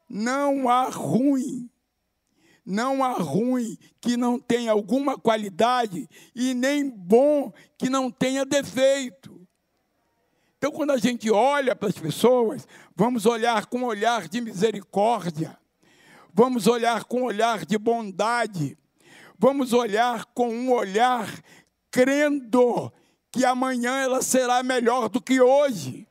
não 0.09 0.69
há 0.69 0.85
ruim. 0.85 1.69
Não 2.65 3.05
há 3.05 3.13
ruim 3.13 3.77
que 4.01 4.17
não 4.17 4.39
tenha 4.39 4.73
alguma 4.73 5.19
qualidade 5.19 6.09
e 6.35 6.55
nem 6.55 6.89
bom 6.89 7.53
que 7.77 7.91
não 7.91 8.11
tenha 8.11 8.45
defeito. 8.45 9.47
Então, 10.57 10.73
quando 10.73 10.93
a 10.93 10.97
gente 10.97 11.31
olha 11.31 11.77
para 11.77 11.91
as 11.91 11.99
pessoas, 11.99 12.67
vamos 12.97 13.27
olhar 13.27 13.67
com 13.67 13.81
um 13.81 13.85
olhar 13.85 14.27
de 14.29 14.41
misericórdia, 14.41 15.59
vamos 16.33 16.67
olhar 16.67 17.05
com 17.05 17.21
um 17.21 17.25
olhar 17.25 17.67
de 17.67 17.77
bondade, 17.77 18.79
vamos 19.39 19.75
olhar 19.75 20.25
com 20.27 20.49
um 20.49 20.73
olhar 20.73 21.29
crendo 21.91 22.91
que 23.31 23.45
amanhã 23.45 23.99
ela 23.99 24.23
será 24.23 24.63
melhor 24.63 25.11
do 25.11 25.21
que 25.21 25.39
hoje, 25.39 26.09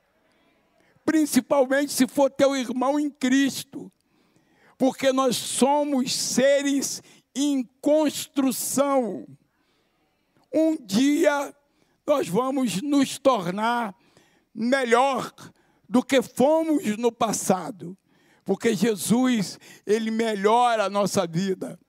principalmente 1.06 1.92
se 1.92 2.08
for 2.08 2.30
teu 2.30 2.56
irmão 2.56 3.00
em 3.00 3.10
Cristo, 3.10 3.92
porque 4.78 5.12
nós 5.12 5.36
somos 5.36 6.14
seres 6.14 7.02
em 7.36 7.64
construção. 7.82 9.26
Um 10.54 10.76
dia 10.76 11.54
nós 12.06 12.28
vamos 12.28 12.82
nos 12.82 13.18
tornar 13.18 13.96
melhor 14.54 15.34
do 15.88 16.04
que 16.04 16.22
fomos 16.22 16.98
no 16.98 17.12
passado, 17.12 17.98
porque 18.44 18.76
Jesus, 18.76 19.58
ele 19.86 20.12
melhora 20.12 20.86
a 20.86 20.90
nossa 20.90 21.26
vida. 21.26 21.80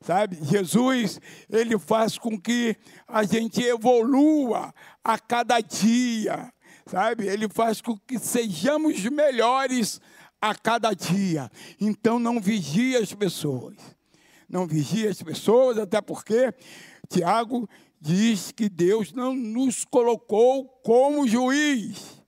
Sabe? 0.00 0.38
Jesus, 0.42 1.20
ele 1.48 1.78
faz 1.78 2.18
com 2.18 2.40
que 2.40 2.76
a 3.06 3.22
gente 3.22 3.62
evolua 3.62 4.74
a 5.04 5.18
cada 5.18 5.60
dia, 5.60 6.52
sabe? 6.86 7.26
Ele 7.26 7.48
faz 7.48 7.80
com 7.80 7.96
que 7.98 8.18
sejamos 8.18 9.02
melhores 9.04 10.00
a 10.40 10.54
cada 10.54 10.92
dia. 10.92 11.50
Então 11.80 12.18
não 12.18 12.40
vigie 12.40 12.96
as 12.96 13.12
pessoas. 13.14 13.76
Não 14.48 14.66
vigie 14.66 15.06
as 15.06 15.22
pessoas, 15.22 15.78
até 15.78 16.00
porque 16.00 16.52
Tiago 17.08 17.68
diz 18.00 18.50
que 18.50 18.68
Deus 18.68 19.12
não 19.12 19.34
nos 19.34 19.84
colocou 19.84 20.66
como 20.82 21.26
juiz. 21.26 22.20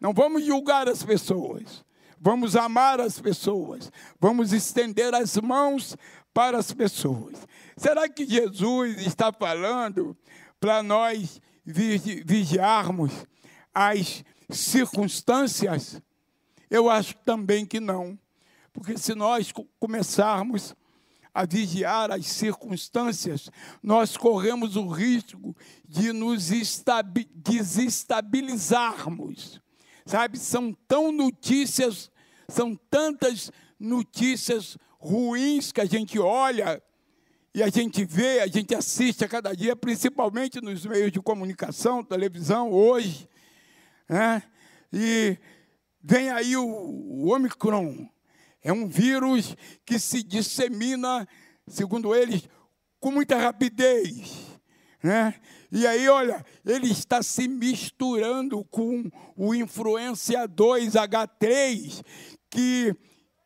Não 0.00 0.14
vamos 0.14 0.46
julgar 0.46 0.88
as 0.88 1.02
pessoas, 1.02 1.84
vamos 2.18 2.56
amar 2.56 3.00
as 3.00 3.20
pessoas, 3.20 3.92
vamos 4.18 4.52
estender 4.52 5.14
as 5.14 5.36
mãos 5.36 5.94
para 6.32 6.56
as 6.56 6.72
pessoas. 6.72 7.36
Será 7.76 8.08
que 8.08 8.26
Jesus 8.26 9.04
está 9.06 9.30
falando 9.30 10.16
para 10.58 10.82
nós 10.82 11.40
vigiarmos 11.64 13.26
as 13.74 14.24
circunstâncias? 14.48 16.00
Eu 16.70 16.88
acho 16.88 17.16
também 17.24 17.66
que 17.66 17.80
não, 17.80 18.16
porque 18.72 18.96
se 18.96 19.14
nós 19.14 19.52
começarmos 19.78 20.74
a 21.32 21.44
vigiar 21.44 22.10
as 22.10 22.26
circunstâncias, 22.26 23.50
nós 23.82 24.16
corremos 24.16 24.76
o 24.76 24.88
risco 24.88 25.56
de 25.88 26.12
nos 26.12 26.50
desestabilizarmos. 27.34 29.60
Sabe, 30.04 30.38
são 30.38 30.76
tão 30.88 31.12
notícias, 31.12 32.10
são 32.48 32.74
tantas 32.90 33.50
notícias 33.78 34.76
ruins 34.98 35.70
que 35.72 35.80
a 35.80 35.84
gente 35.84 36.18
olha 36.18 36.82
e 37.54 37.62
a 37.62 37.68
gente 37.68 38.04
vê, 38.04 38.40
a 38.40 38.46
gente 38.46 38.74
assiste 38.74 39.24
a 39.24 39.28
cada 39.28 39.54
dia, 39.54 39.74
principalmente 39.74 40.60
nos 40.60 40.86
meios 40.86 41.10
de 41.10 41.20
comunicação, 41.20 42.04
televisão, 42.04 42.70
hoje. 42.70 43.28
Né? 44.10 44.42
E 44.92 45.38
vem 46.02 46.30
aí 46.30 46.56
o, 46.56 46.66
o 46.66 47.32
Omicron, 47.32 48.08
é 48.60 48.72
um 48.72 48.88
vírus 48.88 49.56
que 49.86 50.00
se 50.00 50.20
dissemina, 50.24 51.28
segundo 51.68 52.12
eles, 52.12 52.42
com 52.98 53.12
muita 53.12 53.38
rapidez. 53.38 54.58
Né? 55.00 55.32
E 55.70 55.86
aí, 55.86 56.08
olha, 56.08 56.44
ele 56.66 56.90
está 56.90 57.22
se 57.22 57.46
misturando 57.46 58.64
com 58.64 59.08
o 59.36 59.54
influência 59.54 60.48
2H3, 60.48 62.04
que, 62.50 62.96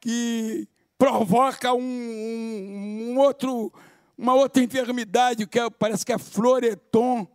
que 0.01 0.67
provoca 0.97 1.75
um, 1.75 1.83
um, 1.83 3.11
um 3.11 3.19
outro, 3.19 3.71
uma 4.17 4.33
outra 4.33 4.65
enfermidade, 4.65 5.47
que 5.47 5.61
é, 5.61 5.69
parece 5.69 6.07
que 6.07 6.13
é 6.13 6.19
floreton. 6.19 7.29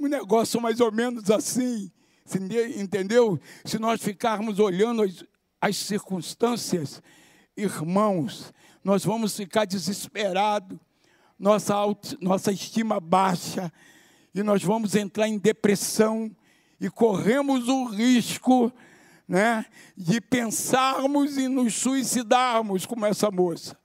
Um 0.00 0.08
negócio 0.08 0.58
mais 0.58 0.80
ou 0.80 0.90
menos 0.90 1.30
assim, 1.30 1.92
entendeu? 2.36 3.40
Se 3.64 3.78
nós 3.78 4.02
ficarmos 4.02 4.58
olhando 4.58 5.02
as, 5.02 5.24
as 5.60 5.76
circunstâncias, 5.76 7.02
irmãos, 7.56 8.52
nós 8.84 9.04
vamos 9.04 9.36
ficar 9.36 9.64
desesperados, 9.64 10.78
nossa, 11.38 11.74
nossa 12.20 12.52
estima 12.52 13.00
baixa, 13.00 13.72
e 14.34 14.42
nós 14.42 14.62
vamos 14.62 14.94
entrar 14.94 15.28
em 15.28 15.38
depressão, 15.38 16.30
e 16.80 16.88
corremos 16.88 17.68
o 17.68 17.86
risco 17.86 18.72
né, 19.26 19.66
de 19.96 20.20
pensarmos 20.20 21.36
e 21.36 21.48
nos 21.48 21.74
suicidarmos 21.74 22.86
como 22.86 23.04
essa 23.04 23.30
moça. 23.30 23.76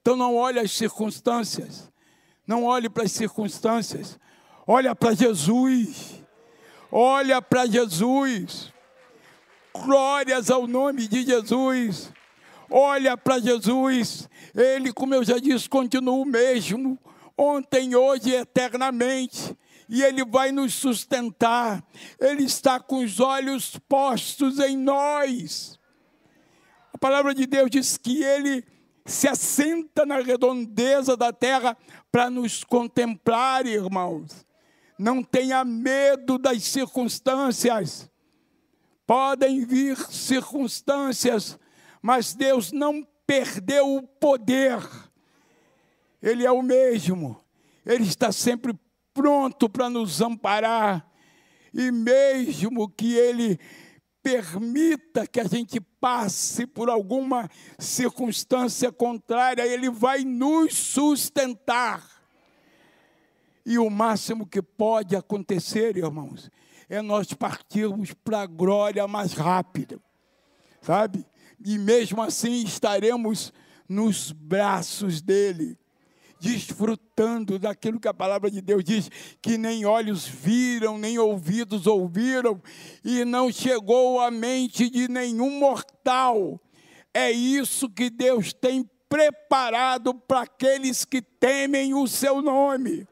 Então 0.00 0.16
não 0.16 0.36
olhe 0.36 0.58
as 0.58 0.72
circunstâncias, 0.72 1.90
não 2.46 2.64
olhe 2.64 2.88
para 2.88 3.04
as 3.04 3.12
circunstâncias, 3.12 4.18
olha 4.66 4.94
para 4.94 5.14
Jesus, 5.14 6.22
olha 6.90 7.40
para 7.40 7.66
Jesus, 7.66 8.72
glórias 9.74 10.50
ao 10.50 10.66
nome 10.66 11.06
de 11.06 11.24
Jesus, 11.24 12.12
olha 12.70 13.16
para 13.16 13.38
Jesus, 13.38 14.28
Ele, 14.54 14.92
como 14.92 15.14
eu 15.14 15.24
já 15.24 15.38
disse, 15.38 15.68
continua 15.68 16.14
o 16.14 16.24
mesmo, 16.24 16.98
ontem, 17.36 17.94
hoje 17.94 18.30
e 18.30 18.36
eternamente 18.36 19.56
e 19.90 20.04
Ele 20.04 20.24
vai 20.24 20.52
nos 20.52 20.72
sustentar. 20.72 21.84
Ele 22.20 22.44
está 22.44 22.78
com 22.78 23.04
os 23.04 23.18
olhos 23.18 23.76
postos 23.88 24.60
em 24.60 24.76
nós. 24.76 25.78
A 26.94 26.98
palavra 26.98 27.34
de 27.34 27.44
Deus 27.44 27.68
diz 27.68 27.96
que 27.96 28.22
Ele 28.22 28.64
se 29.04 29.26
assenta 29.26 30.06
na 30.06 30.20
redondeza 30.20 31.16
da 31.16 31.32
terra 31.32 31.76
para 32.12 32.30
nos 32.30 32.62
contemplar, 32.62 33.66
irmãos. 33.66 34.46
Não 35.00 35.22
tenha 35.22 35.64
medo 35.64 36.36
das 36.36 36.62
circunstâncias. 36.62 38.06
Podem 39.06 39.64
vir 39.64 39.96
circunstâncias, 39.96 41.58
mas 42.02 42.34
Deus 42.34 42.70
não 42.70 43.02
perdeu 43.26 43.96
o 43.96 44.02
poder. 44.02 44.78
Ele 46.20 46.44
é 46.44 46.52
o 46.52 46.60
mesmo. 46.60 47.42
Ele 47.86 48.04
está 48.04 48.30
sempre 48.30 48.78
pronto 49.14 49.70
para 49.70 49.88
nos 49.88 50.20
amparar, 50.20 51.10
e 51.72 51.90
mesmo 51.90 52.86
que 52.86 53.14
Ele 53.14 53.58
permita 54.22 55.26
que 55.26 55.40
a 55.40 55.44
gente 55.44 55.80
passe 55.80 56.66
por 56.66 56.90
alguma 56.90 57.48
circunstância 57.78 58.92
contrária, 58.92 59.66
Ele 59.66 59.88
vai 59.88 60.24
nos 60.24 60.74
sustentar. 60.74 62.19
E 63.64 63.78
o 63.78 63.88
máximo 63.90 64.46
que 64.46 64.62
pode 64.62 65.14
acontecer, 65.14 65.96
irmãos, 65.96 66.50
é 66.88 67.00
nós 67.02 67.32
partirmos 67.32 68.12
para 68.12 68.42
a 68.42 68.46
glória 68.46 69.06
mais 69.06 69.32
rápida, 69.32 70.00
sabe? 70.80 71.24
E 71.64 71.78
mesmo 71.78 72.22
assim 72.22 72.64
estaremos 72.64 73.52
nos 73.88 74.32
braços 74.32 75.20
dele 75.20 75.78
desfrutando 76.40 77.58
daquilo 77.58 78.00
que 78.00 78.08
a 78.08 78.14
palavra 78.14 78.50
de 78.50 78.62
Deus 78.62 78.82
diz, 78.82 79.10
que 79.42 79.58
nem 79.58 79.84
olhos 79.84 80.26
viram, 80.26 80.96
nem 80.96 81.18
ouvidos 81.18 81.86
ouviram, 81.86 82.60
e 83.04 83.24
não 83.26 83.52
chegou 83.52 84.18
à 84.18 84.30
mente 84.30 84.88
de 84.88 85.06
nenhum 85.06 85.60
mortal. 85.60 86.58
É 87.12 87.30
isso 87.30 87.90
que 87.90 88.08
Deus 88.08 88.54
tem 88.54 88.88
preparado 89.08 90.14
para 90.14 90.42
aqueles 90.42 91.04
que 91.04 91.20
temem 91.20 91.92
o 91.92 92.06
seu 92.08 92.40
nome. 92.40 93.06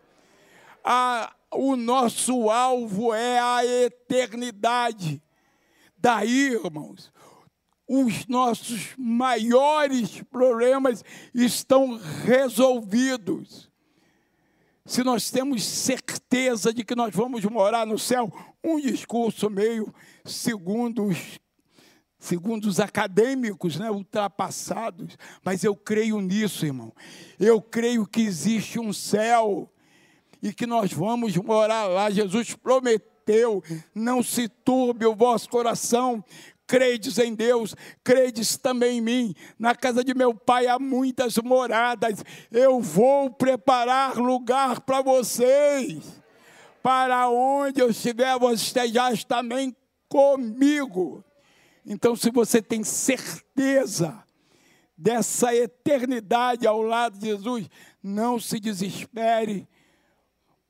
A, 0.91 1.37
o 1.53 1.77
nosso 1.77 2.49
alvo 2.49 3.13
é 3.13 3.39
a 3.39 3.63
eternidade. 3.63 5.23
Daí, 5.99 6.55
irmãos, 6.55 7.13
os 7.87 8.27
nossos 8.27 8.95
maiores 8.97 10.23
problemas 10.31 11.05
estão 11.35 12.01
resolvidos. 12.25 13.71
Se 14.87 15.05
nós 15.05 15.31
temos 15.31 15.63
certeza 15.63 16.73
de 16.73 16.83
que 16.83 16.95
nós 16.95 17.15
vamos 17.15 17.45
morar 17.45 17.87
no 17.87 17.99
céu, 17.99 18.33
um 18.65 18.81
discurso 18.81 19.51
meio 19.51 19.95
segundo 20.25 21.05
os, 21.05 21.39
segundo 22.19 22.65
os 22.65 22.81
acadêmicos, 22.81 23.79
né, 23.79 23.91
ultrapassados, 23.91 25.19
mas 25.45 25.63
eu 25.63 25.77
creio 25.77 26.19
nisso, 26.23 26.65
irmão. 26.65 26.95
Eu 27.39 27.61
creio 27.61 28.07
que 28.07 28.23
existe 28.23 28.81
um 28.81 28.91
céu 28.91 29.71
e 30.43 30.53
que 30.53 30.67
nós 30.67 30.93
vamos 30.93 31.37
morar 31.37 31.87
lá. 31.87 32.11
Jesus 32.11 32.55
prometeu: 32.55 33.63
não 33.95 34.23
se 34.23 34.49
turbe 34.49 35.07
o 35.07 35.15
vosso 35.15 35.49
coração, 35.49 36.25
credes 36.67 37.19
em 37.19 37.35
Deus, 37.35 37.75
credes 38.05 38.57
também 38.57 38.99
em 38.99 39.01
mim. 39.01 39.35
Na 39.59 39.75
casa 39.75 40.05
de 40.05 40.15
meu 40.15 40.35
pai 40.35 40.67
há 40.67 40.79
muitas 40.79 41.37
moradas. 41.39 42.23
Eu 42.51 42.81
vou 42.81 43.31
preparar 43.31 44.17
lugar 44.17 44.81
para 44.81 45.03
vocês. 45.03 46.23
Para 46.83 47.29
onde 47.29 47.81
eu 47.81 47.91
estiver, 47.91 48.39
vós 48.39 48.61
estejais 48.61 49.25
também 49.25 49.75
comigo. 50.09 51.25
Então, 51.85 52.15
se 52.15 52.31
você 52.31 52.63
tem 52.63 52.85
certeza 52.85 54.23
dessa 54.97 55.55
eternidade 55.55 56.67
ao 56.67 56.83
lado 56.83 57.19
de 57.19 57.27
Jesus, 57.27 57.69
não 58.03 58.39
se 58.39 58.61
desespere 58.61 59.67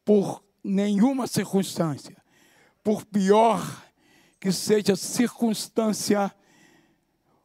por 0.09 0.42
nenhuma 0.64 1.27
circunstância. 1.27 2.16
Por 2.83 3.05
pior 3.05 3.61
que 4.40 4.51
seja 4.51 4.97
circunstância, 4.97 6.35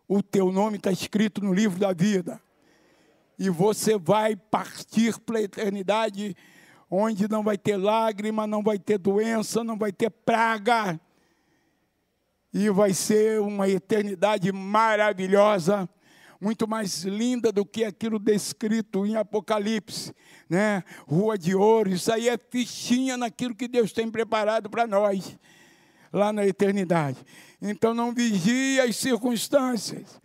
o 0.07 0.23
teu 0.23 0.49
nome 0.49 0.77
está 0.77 0.89
escrito 0.89 1.43
no 1.43 1.53
livro 1.53 1.77
da 1.77 1.91
vida. 1.91 2.41
E 3.37 3.49
você 3.49 3.97
vai 3.97 4.37
partir 4.37 5.19
para 5.19 5.39
a 5.39 5.41
eternidade, 5.41 6.37
onde 6.89 7.27
não 7.27 7.43
vai 7.43 7.57
ter 7.57 7.75
lágrima, 7.75 8.47
não 8.47 8.63
vai 8.63 8.79
ter 8.79 8.97
doença, 8.97 9.61
não 9.61 9.77
vai 9.77 9.91
ter 9.91 10.09
praga. 10.09 10.97
E 12.53 12.69
vai 12.69 12.93
ser 12.93 13.41
uma 13.41 13.67
eternidade 13.67 14.49
maravilhosa, 14.53 15.89
muito 16.43 16.67
mais 16.67 17.05
linda 17.05 17.53
do 17.53 17.65
que 17.65 17.85
aquilo 17.85 18.19
descrito 18.19 19.05
em 19.05 19.15
Apocalipse, 19.15 20.13
né? 20.49 20.83
Rua 21.07 21.37
de 21.37 21.55
ouro, 21.55 21.89
isso 21.89 22.11
aí 22.11 22.27
é 22.27 22.37
fichinha 22.37 23.15
naquilo 23.15 23.55
que 23.55 23.65
Deus 23.65 23.93
tem 23.93 24.11
preparado 24.11 24.69
para 24.69 24.85
nós 24.85 25.37
lá 26.11 26.33
na 26.33 26.45
eternidade. 26.45 27.17
Então 27.61 27.93
não 27.93 28.13
vigie 28.13 28.79
as 28.81 28.97
circunstâncias. 28.97 30.21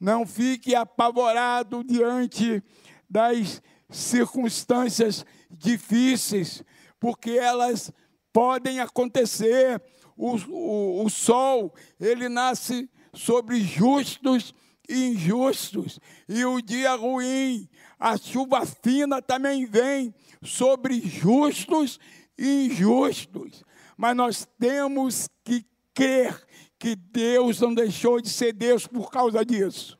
Não 0.00 0.26
fique 0.26 0.74
apavorado 0.74 1.84
diante 1.84 2.62
das 3.08 3.60
circunstâncias 3.90 5.26
difíceis, 5.50 6.64
porque 6.98 7.32
elas 7.32 7.92
podem 8.32 8.80
acontecer. 8.80 9.80
O, 10.16 10.36
o, 10.36 11.04
o 11.04 11.10
sol, 11.10 11.74
ele 12.00 12.30
nasce 12.30 12.88
sobre 13.12 13.60
justos 13.60 14.54
injustos, 14.90 15.98
e 16.28 16.44
o 16.44 16.60
dia 16.60 16.94
ruim, 16.94 17.68
a 17.98 18.16
chuva 18.16 18.66
fina 18.66 19.22
também 19.22 19.66
vem 19.66 20.14
sobre 20.42 21.00
justos 21.00 21.98
e 22.38 22.66
injustos 22.66 23.62
mas 24.00 24.16
nós 24.16 24.48
temos 24.58 25.28
que 25.44 25.62
crer 25.92 26.42
que 26.78 26.96
Deus 26.96 27.60
não 27.60 27.74
deixou 27.74 28.18
de 28.18 28.30
ser 28.30 28.54
Deus 28.54 28.86
por 28.86 29.10
causa 29.10 29.44
disso. 29.44 29.98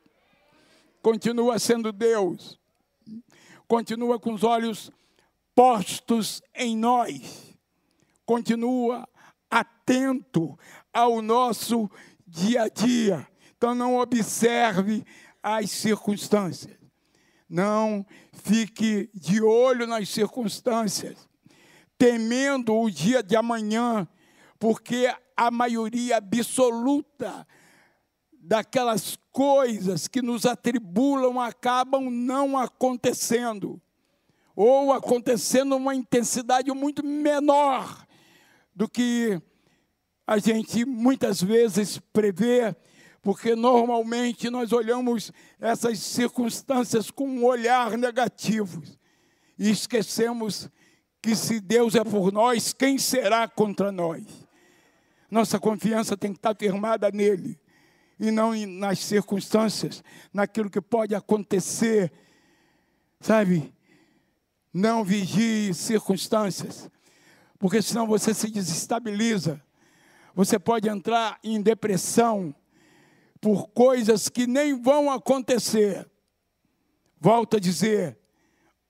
Continua 1.03 1.59
sendo 1.59 1.93
Deus. 1.93 2.59
Continua 3.69 4.19
com 4.19 4.33
os 4.33 4.43
olhos 4.43 4.91
postos 5.55 6.41
em 6.55 6.75
nós. 6.75 7.55
Continua 8.25 9.07
atento 9.51 10.59
ao 10.95 11.21
nosso 11.21 11.91
dia 12.27 12.63
a 12.63 12.69
dia. 12.71 13.29
Então 13.61 13.75
não 13.75 13.99
observe 13.99 15.05
as 15.43 15.71
circunstâncias. 15.71 16.75
Não 17.47 18.07
fique 18.33 19.11
de 19.13 19.43
olho 19.43 19.87
nas 19.87 20.09
circunstâncias 20.09 21.29
temendo 21.99 22.75
o 22.75 22.91
dia 22.91 23.23
de 23.23 23.37
amanhã, 23.37 24.09
porque 24.59 25.15
a 25.37 25.51
maioria 25.51 26.17
absoluta 26.17 27.47
daquelas 28.33 29.19
coisas 29.31 30.09
que 30.09 30.23
nos 30.23 30.47
atribulam 30.47 31.39
acabam 31.39 32.09
não 32.09 32.57
acontecendo, 32.57 33.79
ou 34.57 34.91
acontecendo 34.91 35.77
uma 35.77 35.95
intensidade 35.95 36.73
muito 36.73 37.05
menor 37.05 38.07
do 38.75 38.89
que 38.89 39.39
a 40.27 40.39
gente 40.39 40.87
muitas 40.87 41.43
vezes 41.43 41.99
prevê, 42.11 42.75
Porque 43.23 43.55
normalmente 43.55 44.49
nós 44.49 44.73
olhamos 44.73 45.31
essas 45.61 45.99
circunstâncias 45.99 47.11
com 47.11 47.29
um 47.29 47.45
olhar 47.45 47.99
negativo 47.99 48.83
e 49.59 49.71
esquecemos 49.71 50.71
que 51.21 51.37
se 51.37 51.61
Deus 51.61 51.95
é 51.95 52.03
por 52.03 52.33
nós, 52.33 52.73
quem 52.73 52.97
será 52.97 53.47
contra 53.47 53.93
nós? 53.93 54.25
Nossa 55.31 55.61
confiança 55.61 56.17
tem 56.17 56.33
que 56.33 56.39
estar 56.39 56.57
firmada 56.57 57.11
nele 57.11 57.61
e 58.19 58.31
não 58.31 58.55
nas 58.67 58.99
circunstâncias, 59.01 60.03
naquilo 60.33 60.71
que 60.71 60.81
pode 60.81 61.15
acontecer, 61.15 62.13
sabe? 63.21 63.73
Não 64.73 65.05
vigie 65.05 65.73
circunstâncias, 65.75 66.91
porque 67.59 67.81
senão 67.81 68.07
você 68.07 68.35
se 68.35 68.51
desestabiliza. 68.51 69.63
Você 70.35 70.59
pode 70.59 70.89
entrar 70.89 71.39
em 71.43 71.61
depressão 71.61 72.55
por 73.41 73.69
coisas 73.69 74.29
que 74.29 74.47
nem 74.47 74.81
vão 74.81 75.11
acontecer. 75.11 76.09
Volto 77.19 77.57
a 77.57 77.61
dizer, 77.61 78.19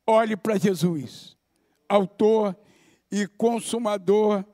olhe 0.07 0.37
para 0.37 0.59
Jesus, 0.59 1.37
autor 1.89 2.57
e 3.11 3.27
consumador 3.27 4.45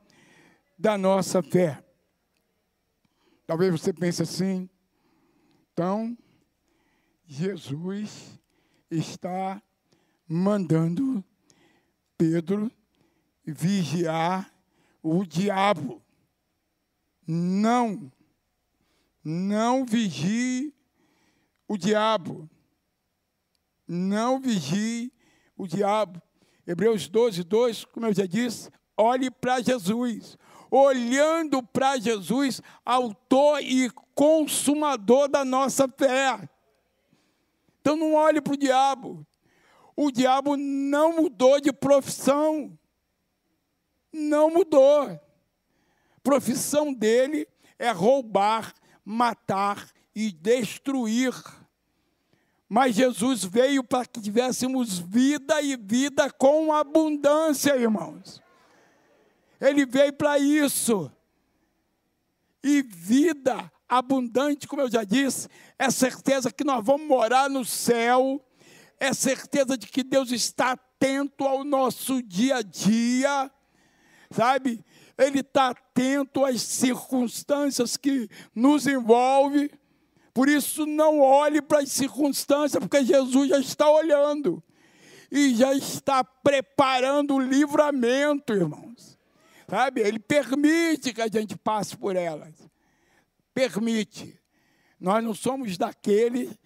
da 0.77 0.97
nossa 0.97 1.41
fé. 1.41 1.83
Talvez 3.45 3.71
você 3.71 3.93
pense 3.93 4.21
assim, 4.21 4.69
então, 5.71 6.17
Jesus 7.25 8.39
está 8.89 9.61
mandando 10.27 11.23
Pedro 12.17 12.71
vigiar 13.45 14.51
o 15.03 15.23
diabo. 15.23 16.01
Não, 17.27 18.11
não 19.29 19.83
vigie 19.83 20.73
o 21.67 21.77
diabo. 21.77 22.49
Não 23.85 24.39
vigie 24.39 25.11
o 25.57 25.67
diabo. 25.67 26.21
Hebreus 26.65 27.09
12, 27.09 27.43
2, 27.43 27.85
como 27.85 28.05
eu 28.05 28.13
já 28.13 28.25
disse, 28.25 28.69
olhe 28.95 29.29
para 29.29 29.59
Jesus. 29.59 30.37
Olhando 30.71 31.61
para 31.61 31.97
Jesus, 31.97 32.61
autor 32.85 33.61
e 33.61 33.89
consumador 34.15 35.27
da 35.27 35.43
nossa 35.43 35.89
fé. 35.89 36.49
Então 37.81 37.97
não 37.97 38.13
olhe 38.13 38.39
para 38.39 38.53
o 38.53 38.57
diabo. 38.57 39.27
O 39.93 40.09
diabo 40.09 40.55
não 40.55 41.17
mudou 41.17 41.59
de 41.59 41.73
profissão. 41.73 42.79
Não 44.13 44.49
mudou. 44.49 45.19
Profissão 46.23 46.93
dele 46.93 47.45
é 47.77 47.91
roubar, 47.91 48.73
matar 49.07 49.89
e 50.13 50.33
destruir. 50.33 51.33
Mas 52.67 52.93
Jesus 52.93 53.45
veio 53.45 53.81
para 53.81 54.05
que 54.05 54.19
tivéssemos 54.19 54.99
vida 54.99 55.61
e 55.61 55.77
vida 55.77 56.29
com 56.29 56.73
abundância, 56.73 57.77
irmãos. 57.77 58.43
Ele 59.61 59.85
veio 59.85 60.11
para 60.11 60.37
isso. 60.37 61.09
E 62.61 62.81
vida 62.81 63.71
abundante, 63.87 64.67
como 64.67 64.81
eu 64.81 64.91
já 64.91 65.05
disse, 65.05 65.47
é 65.79 65.89
certeza 65.89 66.51
que 66.51 66.65
nós 66.65 66.83
vamos 66.83 67.07
morar 67.07 67.49
no 67.49 67.63
céu, 67.63 68.45
é 68.99 69.13
certeza 69.13 69.77
de 69.77 69.87
que 69.87 70.03
Deus 70.03 70.33
está 70.33 70.71
atento 70.71 71.45
ao 71.45 71.63
nosso 71.63 72.21
dia 72.21 72.57
a 72.57 72.61
dia, 72.61 73.49
sabe? 74.29 74.83
Ele 75.17 75.39
está 75.39 75.69
atento 75.69 76.45
às 76.45 76.61
circunstâncias 76.61 77.97
que 77.97 78.29
nos 78.53 78.85
envolvem. 78.85 79.69
Por 80.33 80.47
isso, 80.47 80.85
não 80.85 81.19
olhe 81.19 81.61
para 81.61 81.79
as 81.79 81.91
circunstâncias, 81.91 82.79
porque 82.79 83.03
Jesus 83.03 83.49
já 83.49 83.59
está 83.59 83.89
olhando 83.89 84.63
e 85.31 85.55
já 85.55 85.73
está 85.73 86.23
preparando 86.23 87.35
o 87.35 87.39
livramento, 87.39 88.53
irmãos. 88.53 89.17
Sabe? 89.67 90.01
Ele 90.01 90.19
permite 90.19 91.13
que 91.13 91.21
a 91.21 91.27
gente 91.27 91.57
passe 91.57 91.97
por 91.97 92.15
elas. 92.15 92.53
Permite. 93.53 94.39
Nós 94.99 95.23
não 95.23 95.33
somos 95.33 95.77
daqueles 95.77 96.57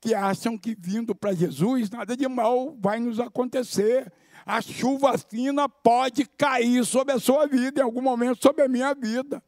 que 0.00 0.14
acham 0.14 0.58
que 0.58 0.76
vindo 0.78 1.14
para 1.14 1.32
Jesus 1.32 1.88
nada 1.88 2.16
de 2.16 2.28
mal 2.28 2.76
vai 2.78 3.00
nos 3.00 3.18
acontecer. 3.18 4.12
A 4.46 4.60
chuva 4.60 5.16
fina 5.16 5.68
pode 5.68 6.26
cair 6.26 6.84
sobre 6.84 7.14
a 7.14 7.18
sua 7.18 7.46
vida, 7.46 7.80
em 7.80 7.84
algum 7.84 8.02
momento 8.02 8.42
sobre 8.42 8.62
a 8.62 8.68
minha 8.68 8.94
vida. 8.94 9.42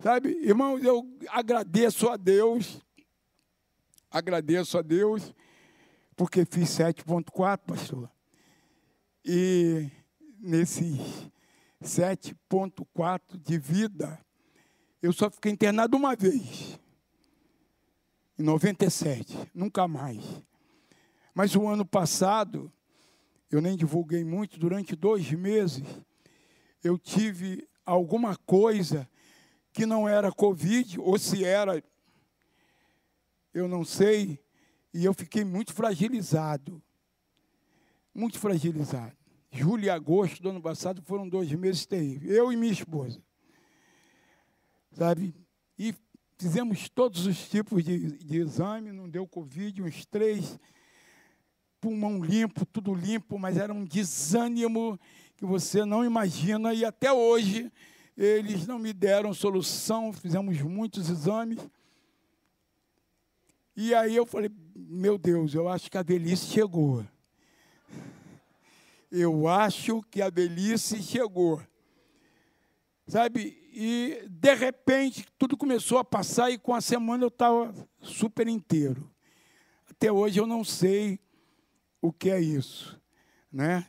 Sabe, 0.00 0.30
irmãos, 0.42 0.82
eu 0.82 1.08
agradeço 1.28 2.08
a 2.08 2.16
Deus, 2.16 2.82
agradeço 4.10 4.76
a 4.76 4.82
Deus, 4.82 5.34
porque 6.16 6.44
fiz 6.44 6.68
7.4, 6.70 7.58
pastor. 7.66 8.10
E 9.24 9.88
nesse 10.40 10.98
7.4 11.82 13.20
de 13.40 13.58
vida, 13.58 14.18
eu 15.00 15.12
só 15.12 15.30
fiquei 15.30 15.52
internado 15.52 15.96
uma 15.96 16.14
vez. 16.14 16.78
Em 18.38 18.42
97, 18.42 19.50
nunca 19.54 19.86
mais. 19.86 20.24
Mas 21.34 21.54
o 21.54 21.66
ano 21.66 21.84
passado, 21.84 22.72
eu 23.52 23.60
nem 23.60 23.76
divulguei 23.76 24.24
muito, 24.24 24.58
durante 24.58 24.96
dois 24.96 25.30
meses, 25.32 25.84
eu 26.82 26.98
tive 26.98 27.68
alguma 27.84 28.34
coisa 28.36 29.08
que 29.72 29.84
não 29.84 30.08
era 30.08 30.32
Covid, 30.32 30.98
ou 30.98 31.18
se 31.18 31.44
era, 31.44 31.82
eu 33.52 33.68
não 33.68 33.84
sei, 33.84 34.42
e 34.92 35.04
eu 35.04 35.14
fiquei 35.14 35.44
muito 35.44 35.72
fragilizado. 35.72 36.82
Muito 38.14 38.38
fragilizado. 38.38 39.16
Julho 39.50 39.84
e 39.84 39.90
agosto 39.90 40.42
do 40.42 40.50
ano 40.50 40.60
passado 40.60 41.02
foram 41.02 41.28
dois 41.28 41.52
meses 41.52 41.84
terríveis. 41.86 42.32
Eu 42.32 42.52
e 42.52 42.56
minha 42.56 42.72
esposa. 42.72 43.22
Sabe? 44.92 45.34
E 45.78 45.94
fizemos 46.38 46.88
todos 46.88 47.26
os 47.26 47.48
tipos 47.48 47.84
de, 47.84 48.18
de 48.18 48.38
exame, 48.38 48.92
não 48.92 49.08
deu 49.08 49.26
Covid, 49.26 49.82
uns 49.82 50.04
três, 50.06 50.58
pulmão 51.82 52.24
limpo, 52.24 52.64
tudo 52.64 52.94
limpo, 52.94 53.36
mas 53.36 53.56
era 53.56 53.74
um 53.74 53.84
desânimo 53.84 54.96
que 55.36 55.44
você 55.44 55.84
não 55.84 56.04
imagina, 56.04 56.72
e 56.72 56.84
até 56.84 57.12
hoje 57.12 57.72
eles 58.16 58.68
não 58.68 58.78
me 58.78 58.92
deram 58.92 59.34
solução, 59.34 60.12
fizemos 60.12 60.62
muitos 60.62 61.10
exames. 61.10 61.58
E 63.74 63.92
aí 63.96 64.14
eu 64.14 64.24
falei, 64.24 64.48
meu 64.76 65.18
Deus, 65.18 65.54
eu 65.54 65.68
acho 65.68 65.90
que 65.90 65.98
a 65.98 66.04
velhice 66.04 66.46
chegou. 66.46 67.04
Eu 69.10 69.48
acho 69.48 70.02
que 70.08 70.22
a 70.22 70.30
velhice 70.30 71.02
chegou. 71.02 71.60
Sabe? 73.08 73.58
E 73.72 74.24
de 74.30 74.54
repente 74.54 75.26
tudo 75.36 75.56
começou 75.56 75.98
a 75.98 76.04
passar 76.04 76.48
e 76.48 76.58
com 76.58 76.74
a 76.76 76.80
semana 76.80 77.24
eu 77.24 77.28
estava 77.28 77.74
super 78.00 78.46
inteiro. 78.46 79.10
Até 79.90 80.12
hoje 80.12 80.38
eu 80.38 80.46
não 80.46 80.62
sei 80.62 81.18
o 82.02 82.12
que 82.12 82.28
é 82.30 82.38
isso, 82.38 83.00
né? 83.50 83.88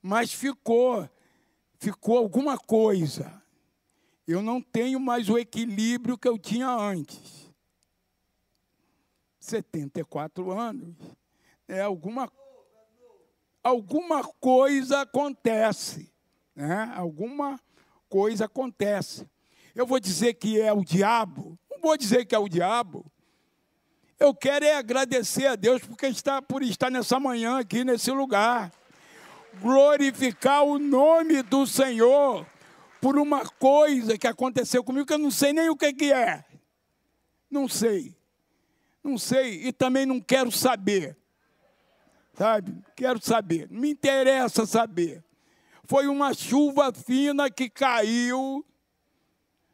Mas 0.00 0.32
ficou, 0.32 1.08
ficou 1.80 2.18
alguma 2.18 2.56
coisa 2.56 3.42
eu 4.26 4.42
não 4.42 4.60
tenho 4.60 4.98
mais 4.98 5.28
o 5.28 5.38
equilíbrio 5.38 6.18
que 6.18 6.26
eu 6.26 6.36
tinha 6.36 6.68
antes. 6.68 7.48
74 9.38 10.50
anos. 10.50 10.96
É 11.68 11.80
alguma 11.80 12.30
alguma 13.62 14.22
coisa 14.22 15.00
acontece, 15.00 16.12
né? 16.54 16.92
Alguma 16.96 17.60
coisa 18.08 18.46
acontece. 18.46 19.28
Eu 19.74 19.86
vou 19.86 20.00
dizer 20.00 20.34
que 20.34 20.60
é 20.60 20.72
o 20.72 20.84
diabo? 20.84 21.58
Não 21.70 21.80
vou 21.80 21.96
dizer 21.96 22.24
que 22.24 22.34
é 22.34 22.38
o 22.38 22.48
diabo. 22.48 23.10
Eu 24.18 24.34
quero 24.34 24.64
é 24.64 24.74
agradecer 24.74 25.46
a 25.46 25.56
Deus 25.56 25.82
porque 25.82 26.06
está 26.06 26.40
por 26.40 26.62
estar 26.62 26.90
nessa 26.90 27.20
manhã 27.20 27.58
aqui 27.58 27.84
nesse 27.84 28.10
lugar. 28.10 28.72
Glorificar 29.60 30.64
o 30.64 30.78
nome 30.78 31.42
do 31.42 31.66
Senhor 31.66 32.46
por 33.00 33.18
uma 33.18 33.46
coisa 33.46 34.16
que 34.16 34.26
aconteceu 34.26 34.82
comigo 34.82 35.06
que 35.06 35.12
eu 35.12 35.18
não 35.18 35.30
sei 35.30 35.52
nem 35.52 35.68
o 35.68 35.76
que, 35.76 35.92
que 35.92 36.12
é. 36.12 36.44
Não 37.50 37.68
sei. 37.68 38.16
Não 39.04 39.18
sei 39.18 39.66
e 39.66 39.72
também 39.72 40.06
não 40.06 40.18
quero 40.18 40.50
saber. 40.50 41.16
Sabe? 42.32 42.74
Quero 42.96 43.22
saber. 43.22 43.68
Não 43.70 43.80
me 43.80 43.90
interessa 43.90 44.64
saber. 44.64 45.22
Foi 45.84 46.06
uma 46.08 46.32
chuva 46.32 46.90
fina 46.90 47.50
que 47.50 47.68
caiu 47.68 48.64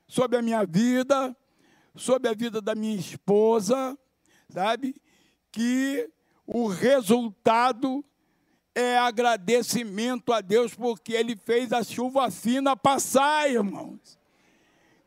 sobre 0.08 0.36
a 0.36 0.42
minha 0.42 0.66
vida, 0.66 1.34
sobre 1.94 2.28
a 2.28 2.34
vida 2.34 2.60
da 2.60 2.74
minha 2.74 2.96
esposa, 2.96 3.96
sabe? 4.52 4.94
Que 5.50 6.08
o 6.46 6.66
resultado 6.66 8.04
é 8.74 8.98
agradecimento 8.98 10.32
a 10.32 10.40
Deus 10.40 10.74
porque 10.74 11.12
Ele 11.12 11.36
fez 11.36 11.72
a 11.72 11.82
chuva 11.82 12.30
fina 12.30 12.76
passar, 12.76 13.50
irmãos. 13.50 14.18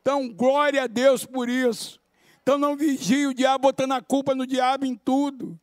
Então, 0.02 0.32
glória 0.32 0.84
a 0.84 0.88
Deus 0.88 1.26
por 1.26 1.50
isso. 1.50 2.00
Então 2.46 2.60
não 2.60 2.78
vigie 2.78 3.26
o 3.26 3.34
diabo 3.34 3.64
botando 3.64 3.94
a 3.94 4.02
culpa 4.04 4.36
no 4.36 4.46
diabo 4.46 4.86
em 4.86 4.94
tudo. 4.94 5.60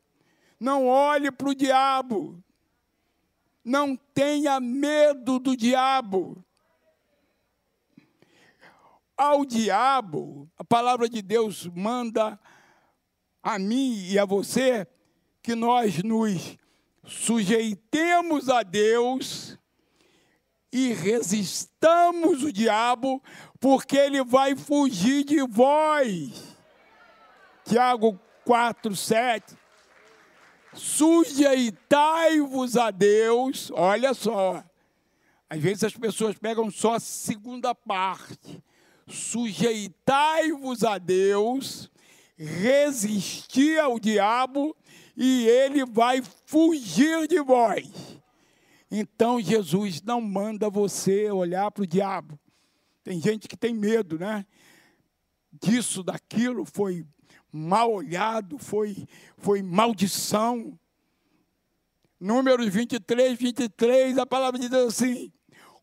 Não 0.59 0.85
olhe 0.85 1.31
para 1.31 1.47
o 1.47 1.55
diabo. 1.55 2.43
Não 3.63 3.95
tenha 4.13 4.59
medo 4.59 5.39
do 5.39 5.55
diabo. 5.55 6.43
Ao 9.15 9.45
diabo, 9.45 10.49
a 10.57 10.63
palavra 10.65 11.07
de 11.07 11.21
Deus 11.21 11.67
manda 11.67 12.37
a 13.43 13.59
mim 13.59 14.07
e 14.09 14.17
a 14.17 14.23
você 14.23 14.87
que 15.41 15.53
nós 15.53 16.01
nos 16.01 16.57
sujeitemos 17.05 18.47
a 18.47 18.63
Deus 18.63 19.59
e 20.71 20.93
resistamos 20.93 22.43
o 22.43 22.51
diabo, 22.51 23.21
porque 23.59 23.97
ele 23.97 24.23
vai 24.23 24.55
fugir 24.55 25.25
de 25.25 25.45
vós. 25.45 26.55
Tiago 27.65 28.17
4, 28.45 28.95
7. 28.95 29.57
Sujeitai-vos 30.73 32.77
a 32.77 32.89
Deus, 32.89 33.69
olha 33.71 34.13
só. 34.13 34.63
Às 35.47 35.59
vezes 35.59 35.83
as 35.83 35.95
pessoas 35.95 36.35
pegam 36.39 36.71
só 36.71 36.95
a 36.95 36.99
segunda 36.99 37.75
parte. 37.75 38.63
Sujeitai-vos 39.07 40.83
a 40.83 40.97
Deus, 40.97 41.91
resistir 42.43 43.79
ao 43.79 43.99
diabo 43.99 44.75
e 45.15 45.47
ele 45.47 45.85
vai 45.85 46.21
fugir 46.45 47.27
de 47.27 47.39
vós. 47.41 47.87
Então 48.91 49.41
Jesus 49.41 50.01
não 50.01 50.19
manda 50.21 50.69
você 50.69 51.31
olhar 51.31 51.71
para 51.71 51.83
o 51.83 51.87
diabo. 51.87 52.37
Tem 53.03 53.19
gente 53.19 53.47
que 53.47 53.57
tem 53.57 53.73
medo, 53.73 54.19
né? 54.19 54.45
Disso, 55.51 56.03
daquilo, 56.03 56.65
foi 56.65 57.05
mal 57.51 57.91
olhado, 57.91 58.57
foi, 58.57 59.07
foi 59.37 59.61
maldição. 59.61 60.79
Números 62.19 62.67
23, 62.67 63.37
23, 63.37 64.17
a 64.17 64.25
palavra 64.25 64.59
diz 64.59 64.73
assim: 64.73 65.31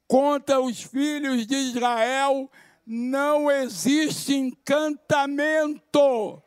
contra 0.08 0.60
os 0.60 0.82
filhos 0.82 1.46
de 1.46 1.54
Israel 1.54 2.50
não 2.84 3.48
existe 3.50 4.34
encantamento. 4.34 6.42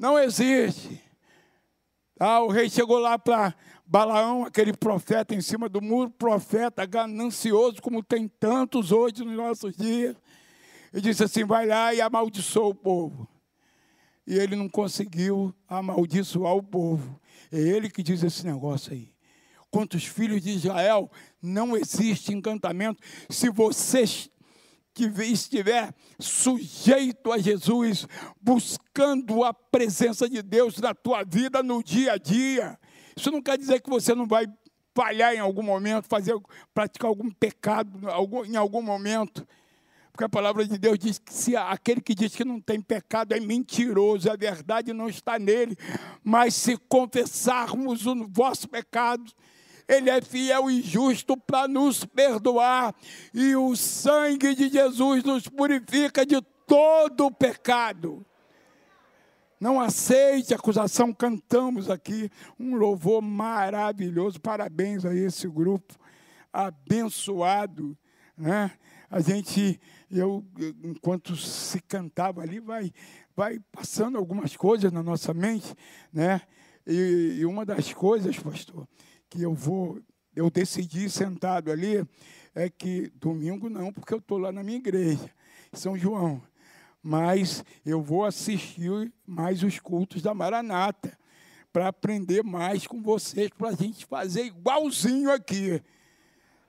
Não 0.00 0.18
existe. 0.18 0.98
Ah, 2.18 2.40
o 2.40 2.48
rei 2.48 2.70
chegou 2.70 2.98
lá 2.98 3.18
para 3.18 3.54
Balaão, 3.84 4.46
aquele 4.46 4.72
profeta 4.72 5.34
em 5.34 5.42
cima 5.42 5.68
do 5.68 5.82
muro, 5.82 6.08
profeta 6.08 6.86
ganancioso, 6.86 7.82
como 7.82 8.02
tem 8.02 8.26
tantos 8.26 8.92
hoje 8.92 9.22
nos 9.22 9.36
nossos 9.36 9.76
dias. 9.76 10.16
E 10.94 11.02
disse 11.02 11.22
assim: 11.22 11.44
vai 11.44 11.66
lá 11.66 11.92
e 11.92 12.00
amaldiçoa 12.00 12.68
o 12.68 12.74
povo. 12.74 13.28
E 14.26 14.38
ele 14.38 14.56
não 14.56 14.70
conseguiu 14.70 15.54
amaldiçoar 15.68 16.54
o 16.54 16.62
povo. 16.62 17.20
É 17.52 17.58
ele 17.60 17.90
que 17.90 18.02
diz 18.02 18.22
esse 18.22 18.46
negócio 18.46 18.94
aí. 18.94 19.12
Quantos 19.70 20.06
filhos 20.06 20.40
de 20.40 20.48
Israel 20.48 21.10
não 21.42 21.76
existe 21.76 22.32
encantamento. 22.32 23.02
Se 23.28 23.50
vocês 23.50 24.30
que 24.94 25.04
estiver 25.22 25.94
sujeito 26.18 27.32
a 27.32 27.38
Jesus, 27.38 28.06
buscando 28.40 29.44
a 29.44 29.54
presença 29.54 30.28
de 30.28 30.42
Deus 30.42 30.78
na 30.78 30.94
tua 30.94 31.24
vida 31.24 31.62
no 31.62 31.82
dia 31.82 32.12
a 32.14 32.18
dia. 32.18 32.78
Isso 33.16 33.30
não 33.30 33.42
quer 33.42 33.56
dizer 33.56 33.80
que 33.80 33.90
você 33.90 34.14
não 34.14 34.26
vai 34.26 34.46
falhar 34.94 35.34
em 35.34 35.38
algum 35.38 35.62
momento, 35.62 36.06
fazer, 36.08 36.34
praticar 36.74 37.08
algum 37.08 37.30
pecado 37.30 38.00
em 38.46 38.56
algum 38.56 38.82
momento. 38.82 39.46
Porque 40.12 40.24
a 40.24 40.28
palavra 40.28 40.66
de 40.66 40.76
Deus 40.76 40.98
diz 40.98 41.18
que 41.18 41.32
se 41.32 41.56
aquele 41.56 42.00
que 42.00 42.14
diz 42.14 42.34
que 42.34 42.44
não 42.44 42.60
tem 42.60 42.80
pecado 42.80 43.32
é 43.32 43.40
mentiroso, 43.40 44.30
a 44.30 44.36
verdade 44.36 44.92
não 44.92 45.08
está 45.08 45.38
nele. 45.38 45.76
Mas 46.22 46.54
se 46.54 46.76
confessarmos 46.76 48.04
o 48.06 48.28
vosso 48.28 48.68
pecado, 48.68 49.32
ele 49.90 50.08
é 50.08 50.20
fiel 50.22 50.70
e 50.70 50.80
justo 50.82 51.36
para 51.36 51.66
nos 51.66 52.04
perdoar, 52.04 52.94
e 53.34 53.56
o 53.56 53.74
sangue 53.74 54.54
de 54.54 54.68
Jesus 54.68 55.24
nos 55.24 55.48
purifica 55.48 56.24
de 56.24 56.40
todo 56.66 57.26
o 57.26 57.30
pecado. 57.30 58.24
Não 59.60 59.80
aceite 59.80 60.54
acusação, 60.54 61.12
cantamos 61.12 61.90
aqui 61.90 62.30
um 62.58 62.76
louvor 62.76 63.20
maravilhoso. 63.20 64.40
Parabéns 64.40 65.04
a 65.04 65.14
esse 65.14 65.46
grupo 65.46 65.98
abençoado, 66.50 67.98
né? 68.38 68.70
A 69.10 69.20
gente, 69.20 69.78
eu, 70.10 70.46
enquanto 70.82 71.36
se 71.36 71.80
cantava 71.82 72.40
ali, 72.40 72.60
vai, 72.60 72.90
vai 73.36 73.58
passando 73.72 74.16
algumas 74.16 74.56
coisas 74.56 74.90
na 74.90 75.02
nossa 75.02 75.34
mente, 75.34 75.74
né? 76.12 76.40
E, 76.86 77.38
e 77.40 77.44
uma 77.44 77.66
das 77.66 77.92
coisas, 77.92 78.38
pastor, 78.38 78.88
que 79.30 79.40
eu 79.40 79.54
vou, 79.54 80.02
eu 80.34 80.50
decidi 80.50 81.08
sentado 81.08 81.70
ali, 81.70 82.04
é 82.54 82.68
que 82.68 83.10
domingo 83.14 83.70
não, 83.70 83.92
porque 83.92 84.12
eu 84.12 84.18
estou 84.18 84.36
lá 84.36 84.50
na 84.50 84.62
minha 84.62 84.78
igreja, 84.78 85.30
São 85.72 85.96
João. 85.96 86.42
Mas 87.02 87.64
eu 87.86 88.02
vou 88.02 88.24
assistir 88.24 89.10
mais 89.24 89.62
os 89.62 89.78
cultos 89.78 90.20
da 90.20 90.34
Maranata, 90.34 91.16
para 91.72 91.86
aprender 91.86 92.42
mais 92.42 92.86
com 92.86 93.00
vocês, 93.00 93.48
para 93.56 93.68
a 93.68 93.72
gente 93.72 94.04
fazer 94.04 94.42
igualzinho 94.42 95.30
aqui. 95.30 95.80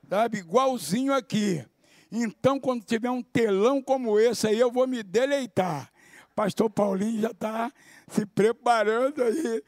Sabe, 0.08 0.38
igualzinho 0.38 1.12
aqui. 1.12 1.64
Então, 2.10 2.60
quando 2.60 2.84
tiver 2.84 3.10
um 3.10 3.22
telão 3.22 3.82
como 3.82 4.20
esse 4.20 4.46
aí, 4.46 4.60
eu 4.60 4.70
vou 4.70 4.86
me 4.86 5.02
deleitar. 5.02 5.90
Pastor 6.36 6.70
Paulinho 6.70 7.20
já 7.20 7.30
está 7.30 7.72
se 8.06 8.24
preparando 8.24 9.22
aí 9.22 9.62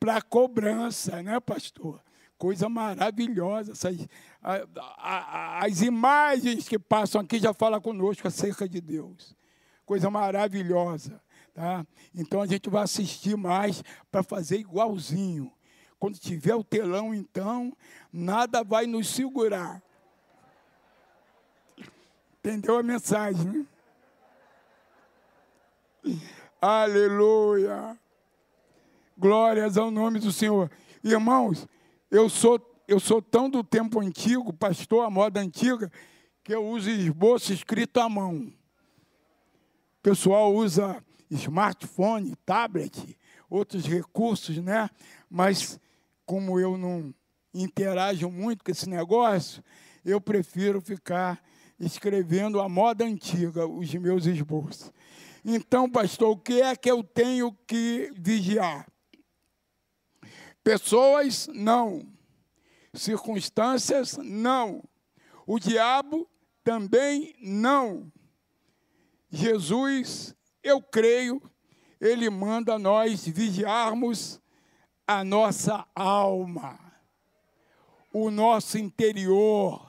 para 0.00 0.16
a 0.16 0.22
cobrança, 0.22 1.22
né, 1.22 1.38
pastor? 1.40 2.00
Coisa 2.38 2.68
maravilhosa. 2.68 3.72
Essas, 3.72 4.06
a, 4.40 4.62
a, 4.96 5.66
as 5.66 5.82
imagens 5.82 6.68
que 6.68 6.78
passam 6.78 7.20
aqui 7.20 7.38
já 7.38 7.52
falam 7.52 7.80
conosco 7.80 8.26
acerca 8.26 8.68
de 8.68 8.80
Deus. 8.80 9.36
Coisa 9.84 10.08
maravilhosa. 10.08 11.20
Tá? 11.52 11.84
Então 12.14 12.40
a 12.40 12.46
gente 12.46 12.70
vai 12.70 12.84
assistir 12.84 13.36
mais 13.36 13.82
para 14.10 14.22
fazer 14.22 14.58
igualzinho. 14.58 15.52
Quando 15.98 16.16
tiver 16.16 16.54
o 16.54 16.62
telão, 16.62 17.12
então, 17.12 17.76
nada 18.12 18.62
vai 18.62 18.86
nos 18.86 19.08
segurar. 19.08 19.82
Entendeu 22.38 22.78
a 22.78 22.82
mensagem? 22.84 23.66
Né? 26.04 26.16
Aleluia. 26.60 27.98
Glórias 29.16 29.76
ao 29.76 29.90
nome 29.90 30.20
do 30.20 30.30
Senhor. 30.30 30.70
Irmãos, 31.02 31.66
eu 32.10 32.28
sou, 32.28 32.60
eu 32.86 32.98
sou 32.98 33.20
tão 33.20 33.50
do 33.50 33.62
tempo 33.62 34.00
antigo, 34.00 34.52
pastor, 34.52 35.04
a 35.04 35.10
moda 35.10 35.40
antiga, 35.40 35.90
que 36.42 36.54
eu 36.54 36.66
uso 36.66 36.88
esboço 36.88 37.52
escrito 37.52 38.00
à 38.00 38.08
mão. 38.08 38.52
O 39.98 40.02
pessoal 40.02 40.54
usa 40.54 41.04
smartphone, 41.30 42.34
tablet, 42.46 43.16
outros 43.50 43.84
recursos, 43.84 44.56
né? 44.58 44.88
Mas 45.28 45.78
como 46.24 46.58
eu 46.58 46.78
não 46.78 47.14
interajo 47.52 48.30
muito 48.30 48.64
com 48.64 48.70
esse 48.70 48.88
negócio, 48.88 49.62
eu 50.04 50.20
prefiro 50.20 50.80
ficar 50.80 51.42
escrevendo 51.78 52.60
a 52.60 52.68
moda 52.68 53.04
antiga, 53.04 53.66
os 53.66 53.92
meus 53.94 54.26
esboços. 54.26 54.92
Então, 55.44 55.88
pastor, 55.88 56.30
o 56.30 56.36
que 56.36 56.60
é 56.60 56.74
que 56.74 56.90
eu 56.90 57.02
tenho 57.02 57.52
que 57.66 58.10
vigiar? 58.16 58.86
Pessoas, 60.68 61.48
não. 61.54 62.06
Circunstâncias, 62.92 64.18
não. 64.18 64.84
O 65.46 65.58
diabo, 65.58 66.28
também 66.62 67.34
não. 67.40 68.12
Jesus, 69.30 70.36
eu 70.62 70.82
creio, 70.82 71.40
ele 71.98 72.28
manda 72.28 72.78
nós 72.78 73.26
vigiarmos 73.26 74.42
a 75.06 75.24
nossa 75.24 75.86
alma, 75.96 76.78
o 78.12 78.30
nosso 78.30 78.76
interior, 78.76 79.88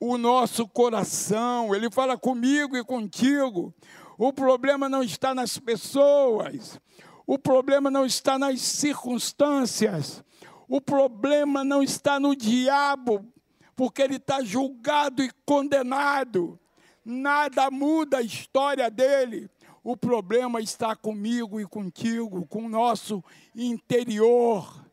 o 0.00 0.18
nosso 0.18 0.66
coração. 0.66 1.72
Ele 1.72 1.88
fala 1.92 2.18
comigo 2.18 2.76
e 2.76 2.82
contigo. 2.82 3.72
O 4.18 4.32
problema 4.32 4.88
não 4.88 5.04
está 5.04 5.32
nas 5.32 5.58
pessoas, 5.58 6.80
o 7.26 7.38
problema 7.38 7.90
não 7.90 8.06
está 8.06 8.38
nas 8.38 8.60
circunstâncias. 8.60 10.22
O 10.68 10.80
problema 10.80 11.64
não 11.64 11.82
está 11.82 12.20
no 12.20 12.36
diabo, 12.36 13.26
porque 13.74 14.02
ele 14.02 14.16
está 14.16 14.42
julgado 14.42 15.22
e 15.22 15.30
condenado. 15.44 16.58
Nada 17.04 17.70
muda 17.70 18.18
a 18.18 18.22
história 18.22 18.90
dele. 18.90 19.50
O 19.82 19.96
problema 19.96 20.60
está 20.60 20.96
comigo 20.96 21.60
e 21.60 21.66
contigo, 21.66 22.46
com 22.46 22.66
o 22.66 22.68
nosso 22.68 23.22
interior, 23.54 24.84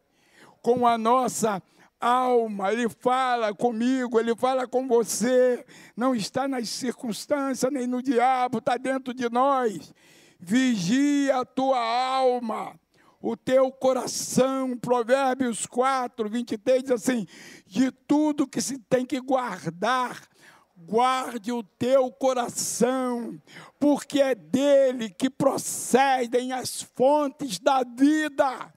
com 0.62 0.86
a 0.86 0.98
nossa 0.98 1.62
alma. 2.00 2.72
Ele 2.72 2.88
fala 2.90 3.54
comigo, 3.56 4.20
ele 4.20 4.36
fala 4.36 4.68
com 4.68 4.88
você. 4.88 5.66
Não 5.96 6.14
está 6.14 6.48
nas 6.48 6.70
circunstâncias 6.70 7.72
nem 7.72 7.88
no 7.88 8.04
diabo, 8.04 8.60
está 8.60 8.78
dentro 8.78 9.14
de 9.14 9.30
nós. 9.30 9.94
Vigia 10.44 11.40
a 11.40 11.46
tua 11.46 11.80
alma, 11.80 12.78
o 13.22 13.38
teu 13.38 13.72
coração. 13.72 14.78
Provérbios 14.78 15.66
4, 15.66 16.30
23 16.30 16.84
diz 16.84 16.92
assim: 16.92 17.26
de 17.66 17.92
tudo 17.92 18.48
que 18.48 18.62
se 18.62 18.78
tem 18.78 19.06
que 19.06 19.20
guardar, 19.22 20.22
guarde 20.76 21.52
o 21.52 21.64
teu 21.64 22.12
coração, 22.12 23.42
porque 23.80 24.22
é 24.22 24.36
dele 24.36 25.10
que 25.10 25.30
procedem 25.30 26.52
as 26.52 26.82
fontes 26.82 27.58
da 27.58 27.84
vida. 27.84 28.74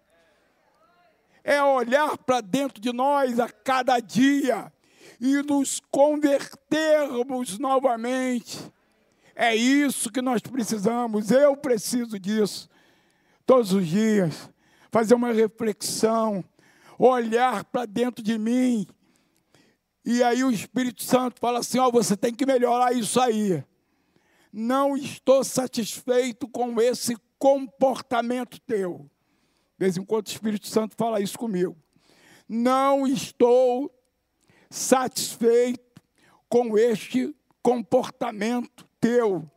É 1.42 1.62
olhar 1.62 2.16
para 2.18 2.40
dentro 2.40 2.80
de 2.80 2.92
nós 2.92 3.38
a 3.38 3.48
cada 3.48 4.00
dia 4.00 4.72
e 5.20 5.42
nos 5.42 5.80
convertermos 5.90 7.58
novamente. 7.58 8.72
É 9.36 9.54
isso 9.54 10.10
que 10.10 10.20
nós 10.20 10.40
precisamos, 10.40 11.30
eu 11.30 11.56
preciso 11.56 12.18
disso. 12.18 12.68
Todos 13.44 13.72
os 13.72 13.86
dias, 13.86 14.50
fazer 14.90 15.14
uma 15.14 15.32
reflexão, 15.32 16.42
olhar 16.98 17.62
para 17.64 17.86
dentro 17.86 18.24
de 18.24 18.36
mim 18.38 18.88
e 20.06 20.22
aí 20.22 20.44
o 20.44 20.52
Espírito 20.52 21.02
Santo 21.02 21.40
fala 21.40 21.58
assim: 21.58 21.80
ó, 21.80 21.88
oh, 21.88 21.90
você 21.90 22.16
tem 22.16 22.32
que 22.32 22.46
melhorar 22.46 22.92
isso 22.92 23.20
aí. 23.20 23.64
Não 24.52 24.96
estou 24.96 25.42
satisfeito 25.42 26.46
com 26.46 26.80
esse 26.80 27.16
comportamento 27.36 28.60
teu. 28.60 29.10
De 29.76 29.84
vez 29.84 29.96
em 29.96 30.04
quando 30.04 30.28
o 30.28 30.30
Espírito 30.30 30.68
Santo 30.68 30.94
fala 30.96 31.20
isso 31.20 31.36
comigo. 31.36 31.76
Não 32.48 33.04
estou 33.04 33.92
satisfeito 34.70 36.00
com 36.48 36.78
este 36.78 37.34
comportamento 37.60 38.85
teu. 39.00 39.50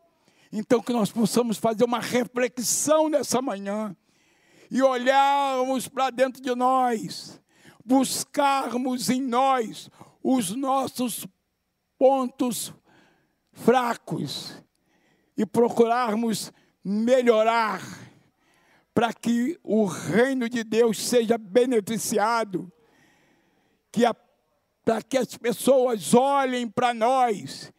Então, 0.51 0.81
que 0.81 0.93
nós 0.93 1.11
possamos 1.11 1.57
fazer 1.57 1.83
uma 1.83 1.99
reflexão 1.99 3.07
nessa 3.07 3.41
manhã 3.41 3.95
e 4.71 4.81
olharmos 4.81 5.87
para 5.87 6.09
dentro 6.09 6.41
de 6.41 6.53
nós, 6.55 7.41
buscarmos 7.85 9.09
em 9.09 9.21
nós 9.21 9.89
os 10.23 10.55
nossos 10.55 11.27
pontos 11.97 12.73
fracos 13.51 14.55
e 15.37 15.45
procurarmos 15.45 16.51
melhorar 16.83 17.81
para 18.93 19.13
que 19.13 19.59
o 19.63 19.85
reino 19.85 20.49
de 20.49 20.63
Deus 20.63 20.99
seja 20.99 21.37
beneficiado, 21.37 22.71
que 23.91 24.01
para 24.83 25.01
que 25.01 25.17
as 25.17 25.37
pessoas 25.37 26.13
olhem 26.13 26.67
para 26.67 26.93
nós 26.93 27.71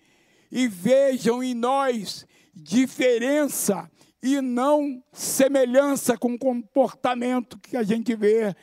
e 0.51 0.67
vejam 0.67 1.43
em 1.43 1.55
nós 1.55 2.27
diferença 2.55 3.91
e 4.23 4.41
não 4.41 5.03
semelhança 5.13 6.17
com 6.17 6.35
o 6.35 6.39
comportamento 6.39 7.59
que 7.59 7.77
a 7.77 7.83
gente 7.83 8.15
vê 8.15 8.55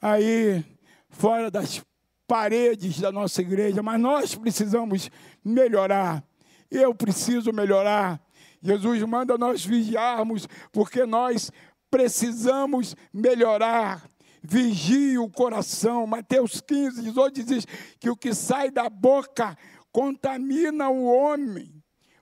aí 0.00 0.64
fora 1.08 1.50
das 1.50 1.82
paredes 2.26 3.00
da 3.00 3.12
nossa 3.12 3.40
igreja, 3.40 3.82
mas 3.82 4.00
nós 4.00 4.34
precisamos 4.34 5.10
melhorar. 5.44 6.24
Eu 6.70 6.94
preciso 6.94 7.52
melhorar. 7.52 8.20
Jesus 8.62 9.02
manda 9.02 9.36
nós 9.36 9.64
vigiarmos, 9.64 10.48
porque 10.70 11.04
nós 11.04 11.50
precisamos 11.90 12.96
melhorar. 13.12 14.08
Vigie 14.42 15.18
o 15.18 15.28
coração. 15.28 16.06
Mateus 16.06 16.60
15, 16.60 17.02
18 17.02 17.42
diz 17.44 17.66
que 18.00 18.10
o 18.10 18.16
que 18.16 18.34
sai 18.34 18.70
da 18.70 18.88
boca 18.88 19.56
contamina 19.92 20.88
o 20.88 21.04
homem, 21.04 21.72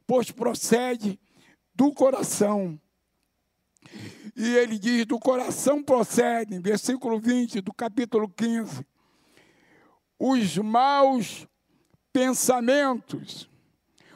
pois 0.07 0.31
procede 0.31 1.19
do 1.75 1.93
coração. 1.93 2.79
E 4.37 4.57
ele 4.57 4.79
diz: 4.79 5.07
do 5.07 5.19
coração 5.19 5.83
procede, 5.83 6.59
versículo 6.59 7.19
20 7.19 7.61
do 7.61 7.73
capítulo 7.73 8.29
15 8.29 8.85
os 10.21 10.59
maus 10.59 11.47
pensamentos, 12.13 13.49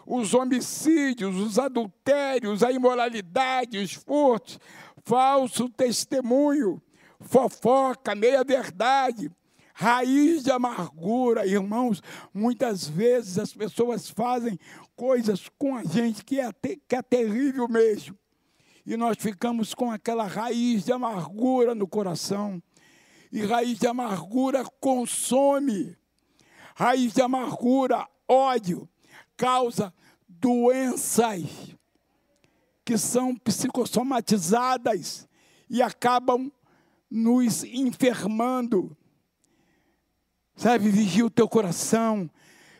os 0.06 0.34
homicídios, 0.34 1.34
os 1.36 1.58
adultérios, 1.58 2.62
a 2.62 2.70
imoralidade, 2.70 3.78
os 3.78 3.94
furtos, 3.94 4.58
falso 5.02 5.66
testemunho, 5.70 6.82
fofoca, 7.18 8.14
meia-verdade, 8.14 9.32
raiz 9.74 10.44
de 10.44 10.52
amargura. 10.52 11.44
Irmãos, 11.44 12.00
muitas 12.32 12.88
vezes 12.88 13.38
as 13.38 13.52
pessoas 13.52 14.08
fazem 14.08 14.58
coisas 14.96 15.50
com 15.58 15.76
a 15.76 15.82
gente 15.82 16.24
que 16.24 16.40
é, 16.40 16.50
que 16.88 16.96
é 16.96 17.02
terrível 17.02 17.68
mesmo. 17.68 18.16
E 18.86 18.96
nós 18.96 19.16
ficamos 19.18 19.74
com 19.74 19.90
aquela 19.90 20.26
raiz 20.26 20.84
de 20.84 20.92
amargura 20.92 21.74
no 21.74 21.88
coração 21.88 22.62
e 23.32 23.44
raiz 23.44 23.78
de 23.78 23.86
amargura 23.86 24.64
consome. 24.80 25.96
Raiz 26.76 27.12
de 27.12 27.22
amargura, 27.22 28.08
ódio, 28.28 28.88
causa 29.36 29.92
doenças 30.28 31.74
que 32.84 32.98
são 32.98 33.34
psicossomatizadas 33.34 35.26
e 35.70 35.80
acabam 35.80 36.52
nos 37.10 37.64
enfermando. 37.64 38.96
Sabe, 40.56 40.88
vigia 40.88 41.26
o 41.26 41.30
teu 41.30 41.48
coração. 41.48 42.30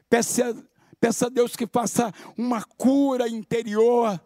Peça, 0.09 0.55
peça 1.01 1.27
a 1.27 1.29
Deus 1.29 1.57
que 1.57 1.67
faça 1.67 2.13
uma 2.37 2.63
cura 2.63 3.29
interior, 3.29 4.21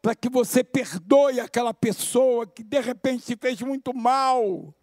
para 0.00 0.14
que 0.14 0.28
você 0.28 0.64
perdoe 0.64 1.40
aquela 1.40 1.72
pessoa 1.72 2.46
que 2.46 2.62
de 2.62 2.80
repente 2.80 3.24
te 3.24 3.36
fez 3.36 3.60
muito 3.62 3.94
mal 3.94 4.74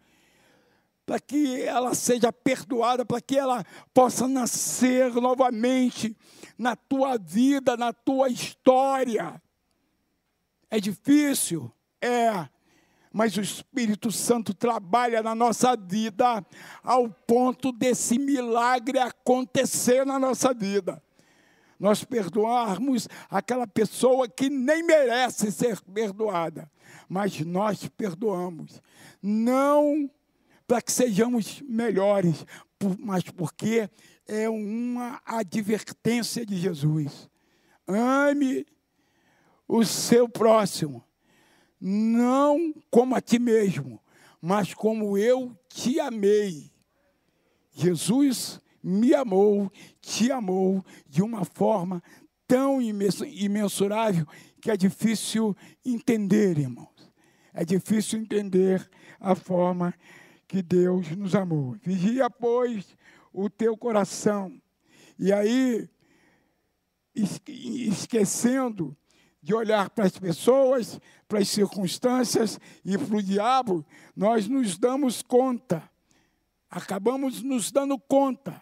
para 1.10 1.20
que 1.20 1.64
ela 1.64 1.95
seja 1.95 2.32
perdoada, 2.32 3.03
para 3.03 3.20
que 3.20 3.36
ela 3.36 3.66
possa 3.95 4.28
nascer 4.28 5.12
novamente 5.16 6.16
na 6.55 6.76
tua 6.76 7.18
vida, 7.18 7.76
na 7.76 7.91
tua 7.91 8.30
história. 8.30 9.41
É 10.70 10.80
difícil? 10.80 11.72
É. 11.99 12.47
Mas 13.12 13.36
o 13.38 13.41
Espírito 13.41 14.12
Santo 14.12 14.53
trabalha 14.53 15.24
na 15.24 15.34
nossa 15.34 15.76
vida 15.76 16.45
ao 16.84 17.10
ponto 17.10 17.72
desse 17.72 18.20
milagre 18.20 18.99
acontecer 18.99 20.05
na 20.05 20.20
nossa 20.20 20.53
vida. 20.53 21.01
Nós 21.80 22.03
perdoarmos 22.03 23.07
aquela 23.30 23.66
pessoa 23.66 24.28
que 24.28 24.49
nem 24.49 24.84
merece 24.84 25.51
ser 25.51 25.80
perdoada, 25.82 26.70
mas 27.07 27.39
nós 27.39 27.88
perdoamos. 27.88 28.82
Não 29.22 30.10
para 30.68 30.82
que 30.82 30.91
sejamos 30.91 31.62
melhores, 31.62 32.45
mas 32.99 33.24
porque 33.24 33.89
é 34.28 34.47
uma 34.47 35.20
advertência 35.26 36.45
de 36.45 36.55
Jesus. 36.57 37.28
Ame 37.88 38.68
o 39.68 39.84
seu 39.84 40.30
próximo, 40.30 41.03
não 41.80 42.74
como 42.90 43.16
a 43.16 43.22
ti 43.22 43.40
mesmo, 43.40 44.02
mas 44.42 44.74
como 44.74 45.18
eu 45.18 45.56
te 45.70 46.00
amei. 46.00 46.72
Jesus 47.72 48.60
me 48.84 49.14
amou, 49.14 49.72
te 50.02 50.32
amou 50.32 50.84
de 51.08 51.22
uma 51.22 51.46
forma 51.46 52.02
tão 52.48 52.82
imensurável 52.82 54.26
que 54.62 54.72
é 54.72 54.78
difícil 54.78 55.56
entender, 55.86 56.58
irmãos. 56.58 56.90
É 57.54 57.64
difícil 57.64 58.20
entender 58.20 58.90
a 59.20 59.36
forma 59.36 59.94
que 60.48 60.62
Deus 60.62 61.10
nos 61.12 61.36
amou. 61.36 61.78
Vigia, 61.84 62.30
pois, 62.30 62.96
o 63.32 63.50
teu 63.50 63.78
coração. 63.78 64.60
E 65.18 65.32
aí, 65.32 65.88
esquecendo 67.16 68.96
de 69.42 69.54
olhar 69.54 69.90
para 69.90 70.06
as 70.06 70.18
pessoas, 70.18 71.00
para 71.28 71.40
as 71.40 71.50
circunstâncias 71.50 72.60
e 72.84 72.98
para 72.98 73.18
o 73.18 73.24
diabo, 73.24 73.86
nós 74.16 74.48
nos 74.48 74.78
damos 74.78 75.22
conta, 75.22 75.90
acabamos 76.70 77.42
nos 77.42 77.72
dando 77.72 77.98
conta 77.98 78.62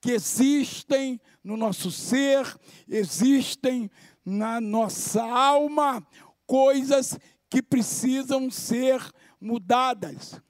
que 0.00 0.12
existem 0.12 1.20
no 1.42 1.56
nosso 1.56 1.90
ser, 1.90 2.46
existem 2.88 3.90
na 4.24 4.60
nossa 4.60 5.22
alma 5.22 6.06
coisas 6.46 7.18
que 7.50 7.62
precisam 7.62 8.50
ser 8.50 9.00
mudadas. 9.40 10.40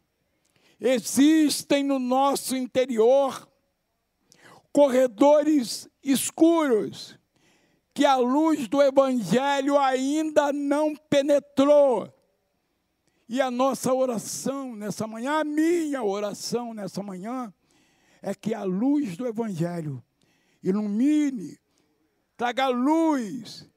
Existem 0.81 1.83
no 1.83 1.99
nosso 1.99 2.57
interior 2.57 3.49
corredores 4.73 5.89
escuros 6.03 7.18
que 7.99 8.07
a 8.07 8.15
luz 8.15 8.69
do 8.69 8.81
Evangelho 8.81 9.77
ainda 9.77 10.53
não 10.53 10.95
penetrou. 10.95 12.09
E 13.29 13.41
a 13.41 13.51
nossa 13.51 13.93
oração 13.93 14.77
nessa 14.77 15.05
manhã, 15.05 15.41
a 15.41 15.45
minha 15.45 16.05
oração 16.05 16.73
nessa 16.73 17.03
manhã, 17.03 17.53
é 18.23 18.33
que 18.37 18.55
a 18.55 18.63
luz 18.63 19.17
do 19.17 19.27
Evangelho 19.27 20.01
ilumine, 20.63 21.59
traga 22.37 22.69
luz 22.69 23.69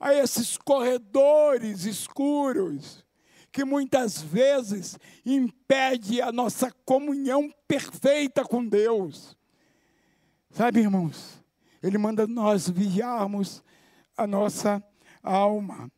a 0.00 0.12
esses 0.14 0.58
corredores 0.58 1.84
escuros 1.84 3.06
que 3.52 3.64
muitas 3.64 4.20
vezes 4.20 4.98
impede 5.24 6.20
a 6.20 6.32
nossa 6.32 6.72
comunhão 6.84 7.54
perfeita 7.68 8.44
com 8.44 8.66
Deus. 8.66 9.36
Sabe, 10.50 10.80
irmãos, 10.80 11.39
ele 11.82 11.98
manda 11.98 12.26
nós 12.26 12.68
vigiarmos 12.68 13.62
a 14.16 14.26
nossa 14.26 14.82
alma. 15.22 15.90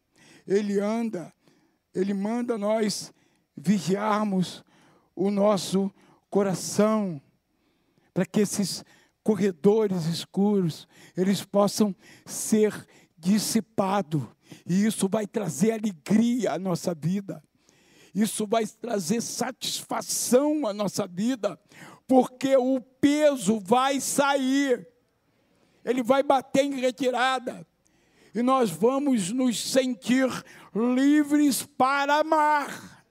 Ele 0.47 0.81
anda, 0.81 1.33
ele 1.95 2.15
manda 2.15 2.57
nós 2.57 3.13
vigiarmos 3.57 4.65
o 5.15 5.31
nosso 5.31 5.93
coração, 6.31 7.21
para 8.15 8.25
que 8.25 8.41
esses 8.41 8.85
corredores 9.23 10.07
escuros 10.07 10.89
eles 11.17 11.45
possam 11.45 11.95
ser 12.25 12.87
dissipados. 13.17 14.23
E 14.67 14.85
isso 14.85 15.09
vai 15.09 15.27
trazer 15.27 15.73
alegria 15.73 16.53
à 16.53 16.59
nossa 16.59 16.95
vida. 16.95 17.43
Isso 18.15 18.47
vai 18.47 18.67
trazer 18.67 19.23
satisfação 19.23 20.67
à 20.67 20.73
nossa 20.73 21.07
vida, 21.07 21.59
porque 22.07 22.57
o 22.57 22.81
peso 22.81 23.59
vai 23.59 24.01
sair. 24.01 24.87
Ele 25.85 26.03
vai 26.03 26.23
bater 26.23 26.65
em 26.65 26.81
retirada. 26.81 27.67
E 28.35 28.43
nós 28.43 28.71
vamos 28.71 29.31
nos 29.31 29.61
sentir 29.61 30.29
livres 30.75 31.65
para 31.65 32.21
amar. 32.21 33.05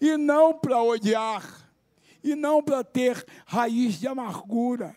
E 0.00 0.16
não 0.16 0.52
para 0.52 0.82
odiar. 0.82 1.70
E 2.22 2.34
não 2.34 2.62
para 2.62 2.84
ter 2.84 3.24
raiz 3.46 3.98
de 3.98 4.06
amargura. 4.06 4.94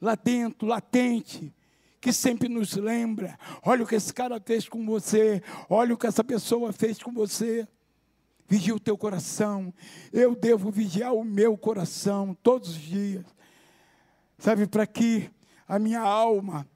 Lá 0.00 0.14
dentro, 0.14 0.68
latente, 0.68 1.52
que 2.04 2.12
sempre 2.12 2.50
nos 2.50 2.74
lembra: 2.74 3.38
olha 3.64 3.82
o 3.82 3.86
que 3.86 3.94
esse 3.94 4.12
cara 4.12 4.38
fez 4.38 4.68
com 4.68 4.84
você, 4.84 5.42
olha 5.70 5.94
o 5.94 5.96
que 5.96 6.06
essa 6.06 6.22
pessoa 6.22 6.70
fez 6.70 7.02
com 7.02 7.10
você. 7.10 7.66
Vigia 8.46 8.74
o 8.74 8.80
teu 8.80 8.98
coração, 8.98 9.72
eu 10.12 10.36
devo 10.36 10.70
vigiar 10.70 11.14
o 11.14 11.24
meu 11.24 11.56
coração 11.56 12.36
todos 12.42 12.68
os 12.68 12.78
dias, 12.78 13.24
sabe, 14.36 14.66
para 14.66 14.86
que 14.86 15.30
a 15.66 15.78
minha 15.78 16.00
alma 16.00 16.68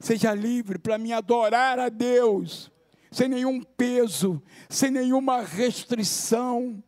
seja 0.00 0.34
livre, 0.34 0.78
para 0.78 0.96
me 0.96 1.12
adorar 1.12 1.78
a 1.78 1.88
Deus, 1.90 2.72
sem 3.10 3.28
nenhum 3.28 3.62
peso, 3.62 4.42
sem 4.68 4.90
nenhuma 4.90 5.42
restrição, 5.42 6.82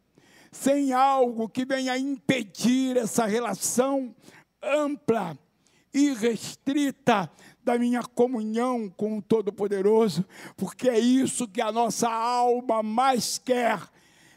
sem 0.51 0.93
algo 0.93 1.49
que 1.49 1.65
venha 1.65 1.97
impedir 1.99 2.97
essa 2.97 3.27
relação 3.27 4.15
ampla 4.63 5.37
e 5.93 6.13
restrita 6.15 7.31
da 7.63 7.79
minha 7.79 8.03
comunhão 8.03 8.89
com 8.89 9.19
o 9.19 9.23
Todo-Poderoso, 9.23 10.25
porque 10.57 10.89
é 10.89 10.99
isso 10.99 11.47
que 11.47 11.61
a 11.61 11.71
nossa 11.71 12.11
alma 12.11 12.83
mais 12.83 13.39
quer, 13.39 13.81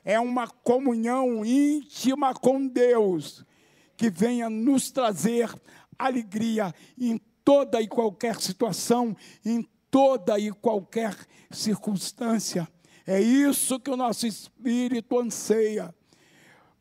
é 0.03 0.19
uma 0.19 0.47
comunhão 0.47 1.43
íntima 1.45 2.33
com 2.33 2.67
Deus, 2.67 3.43
que 3.97 4.09
venha 4.09 4.49
nos 4.49 4.91
trazer 4.91 5.49
alegria 5.97 6.73
em 6.97 7.19
toda 7.43 7.81
e 7.81 7.87
qualquer 7.87 8.41
situação, 8.41 9.15
em 9.45 9.67
toda 9.89 10.39
e 10.39 10.51
qualquer 10.51 11.15
circunstância. 11.51 12.67
É 13.05 13.21
isso 13.21 13.79
que 13.79 13.91
o 13.91 13.97
nosso 13.97 14.25
espírito 14.25 15.19
anseia 15.19 15.93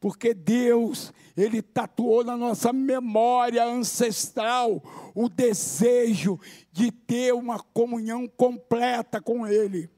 porque 0.05 0.35
Deus, 0.35 1.15
Ele 1.35 1.63
tatuou 1.63 2.23
na 2.23 2.37
nossa 2.37 2.75
memória 2.75 3.65
ancestral 3.65 4.83
o 5.15 5.31
desejo 5.31 6.39
de 6.71 6.93
ter 6.93 7.33
uma 7.33 7.59
comunhão 7.59 8.29
completa 8.29 9.19
com 9.19 9.47
Ele. 9.47 9.89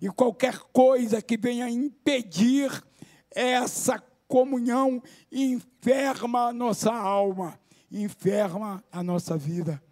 E 0.00 0.08
qualquer 0.08 0.56
coisa 0.72 1.20
que 1.20 1.36
venha 1.36 1.68
impedir 1.68 2.70
essa 3.28 4.00
comunhão 4.28 5.02
enferma 5.32 6.46
a 6.46 6.52
nossa 6.52 6.94
alma, 6.94 7.58
enferma 7.90 8.82
a 8.90 9.02
nossa 9.02 9.36
vida. 9.36 9.82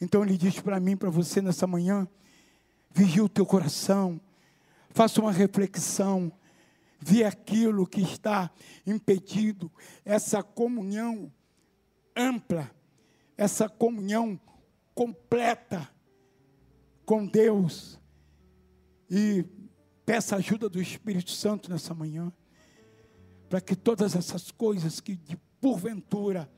Então 0.00 0.24
Ele 0.24 0.36
diz 0.36 0.60
para 0.60 0.80
mim, 0.80 0.96
para 0.96 1.10
você 1.10 1.40
nessa 1.40 1.66
manhã: 1.66 2.08
vigie 2.90 3.20
o 3.20 3.28
teu 3.28 3.46
coração, 3.46 4.20
faça 4.90 5.20
uma 5.20 5.32
reflexão 5.32 6.32
ver 7.00 7.24
aquilo 7.24 7.86
que 7.86 8.02
está 8.02 8.50
impedido, 8.86 9.72
essa 10.04 10.42
comunhão 10.42 11.32
ampla, 12.14 12.70
essa 13.36 13.68
comunhão 13.68 14.38
completa 14.94 15.88
com 17.06 17.26
Deus. 17.26 17.98
E 19.10 19.44
peça 20.04 20.36
ajuda 20.36 20.68
do 20.68 20.80
Espírito 20.80 21.30
Santo 21.30 21.70
nessa 21.70 21.94
manhã, 21.94 22.30
para 23.48 23.60
que 23.60 23.74
todas 23.74 24.14
essas 24.14 24.50
coisas 24.50 25.00
que 25.00 25.16
de 25.16 25.36
porventura 25.60 26.50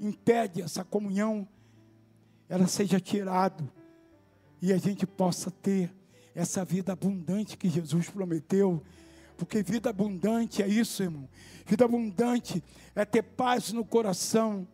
impede 0.00 0.62
essa 0.62 0.84
comunhão, 0.84 1.46
ela 2.48 2.66
seja 2.66 3.00
tirado 3.00 3.70
e 4.60 4.72
a 4.72 4.76
gente 4.76 5.06
possa 5.06 5.50
ter 5.50 5.92
essa 6.34 6.64
vida 6.64 6.92
abundante 6.92 7.56
que 7.56 7.68
Jesus 7.68 8.08
prometeu 8.08 8.82
porque 9.36 9.62
vida 9.62 9.90
abundante 9.90 10.62
é 10.62 10.68
isso, 10.68 11.02
irmão. 11.02 11.28
Vida 11.66 11.84
abundante 11.84 12.62
é 12.94 13.04
ter 13.04 13.22
paz 13.22 13.72
no 13.72 13.84
coração. 13.84 14.66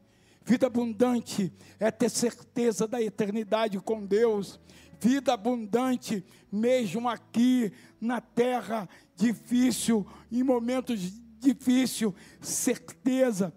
Vida 0.44 0.66
abundante 0.66 1.52
é 1.78 1.90
ter 1.90 2.08
certeza 2.08 2.86
da 2.86 3.02
eternidade 3.02 3.78
com 3.80 4.04
Deus. 4.04 4.60
Vida 5.00 5.32
abundante, 5.32 6.24
mesmo 6.50 7.08
aqui 7.08 7.72
na 8.00 8.20
terra 8.20 8.88
difícil, 9.16 10.06
em 10.30 10.44
momentos 10.44 11.20
difíceis, 11.40 12.12
certeza, 12.40 13.52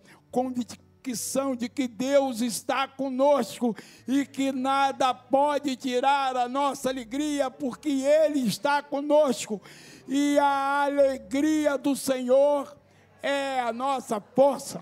convicção 1.05 1.55
de 1.55 1.69
que 1.69 1.87
Deus 1.87 2.41
está 2.41 2.87
conosco 2.87 3.75
e 4.07 4.25
que 4.25 4.51
nada 4.51 5.13
pode 5.13 5.75
tirar 5.75 6.35
a 6.35 6.49
nossa 6.49 6.89
alegria, 6.89 7.51
porque 7.51 7.89
Ele 7.89 8.39
está 8.39 8.81
conosco 8.81 9.61
e 10.07 10.39
a 10.39 10.83
alegria 10.85 11.77
do 11.77 11.95
Senhor 11.95 12.75
é 13.21 13.59
a 13.59 13.71
nossa 13.71 14.19
força. 14.19 14.81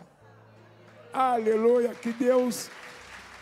Aleluia, 1.12 1.94
que 1.94 2.14
Deus, 2.14 2.70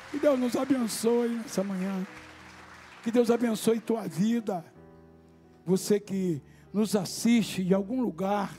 que 0.09 0.17
Deus 0.17 0.39
nos 0.39 0.55
abençoe 0.55 1.29
nessa 1.29 1.63
manhã. 1.63 2.05
Que 3.03 3.11
Deus 3.11 3.29
abençoe 3.29 3.79
tua 3.79 4.07
vida. 4.07 4.65
Você 5.65 5.99
que 5.99 6.41
nos 6.73 6.95
assiste 6.95 7.63
de 7.63 7.73
algum 7.73 8.01
lugar, 8.01 8.55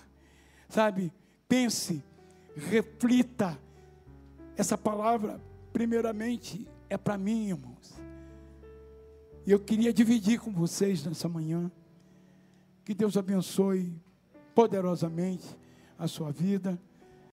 sabe? 0.68 1.12
Pense, 1.48 2.02
reflita. 2.56 3.58
Essa 4.56 4.76
palavra, 4.76 5.40
primeiramente, 5.72 6.66
é 6.88 6.96
para 6.96 7.16
mim, 7.16 7.48
irmãos. 7.48 7.98
E 9.46 9.50
eu 9.50 9.58
queria 9.58 9.92
dividir 9.92 10.40
com 10.40 10.52
vocês 10.52 11.04
nessa 11.04 11.28
manhã. 11.28 11.70
Que 12.84 12.94
Deus 12.94 13.16
abençoe 13.16 13.92
poderosamente 14.54 15.56
a 15.98 16.06
sua 16.06 16.30
vida. 16.30 16.78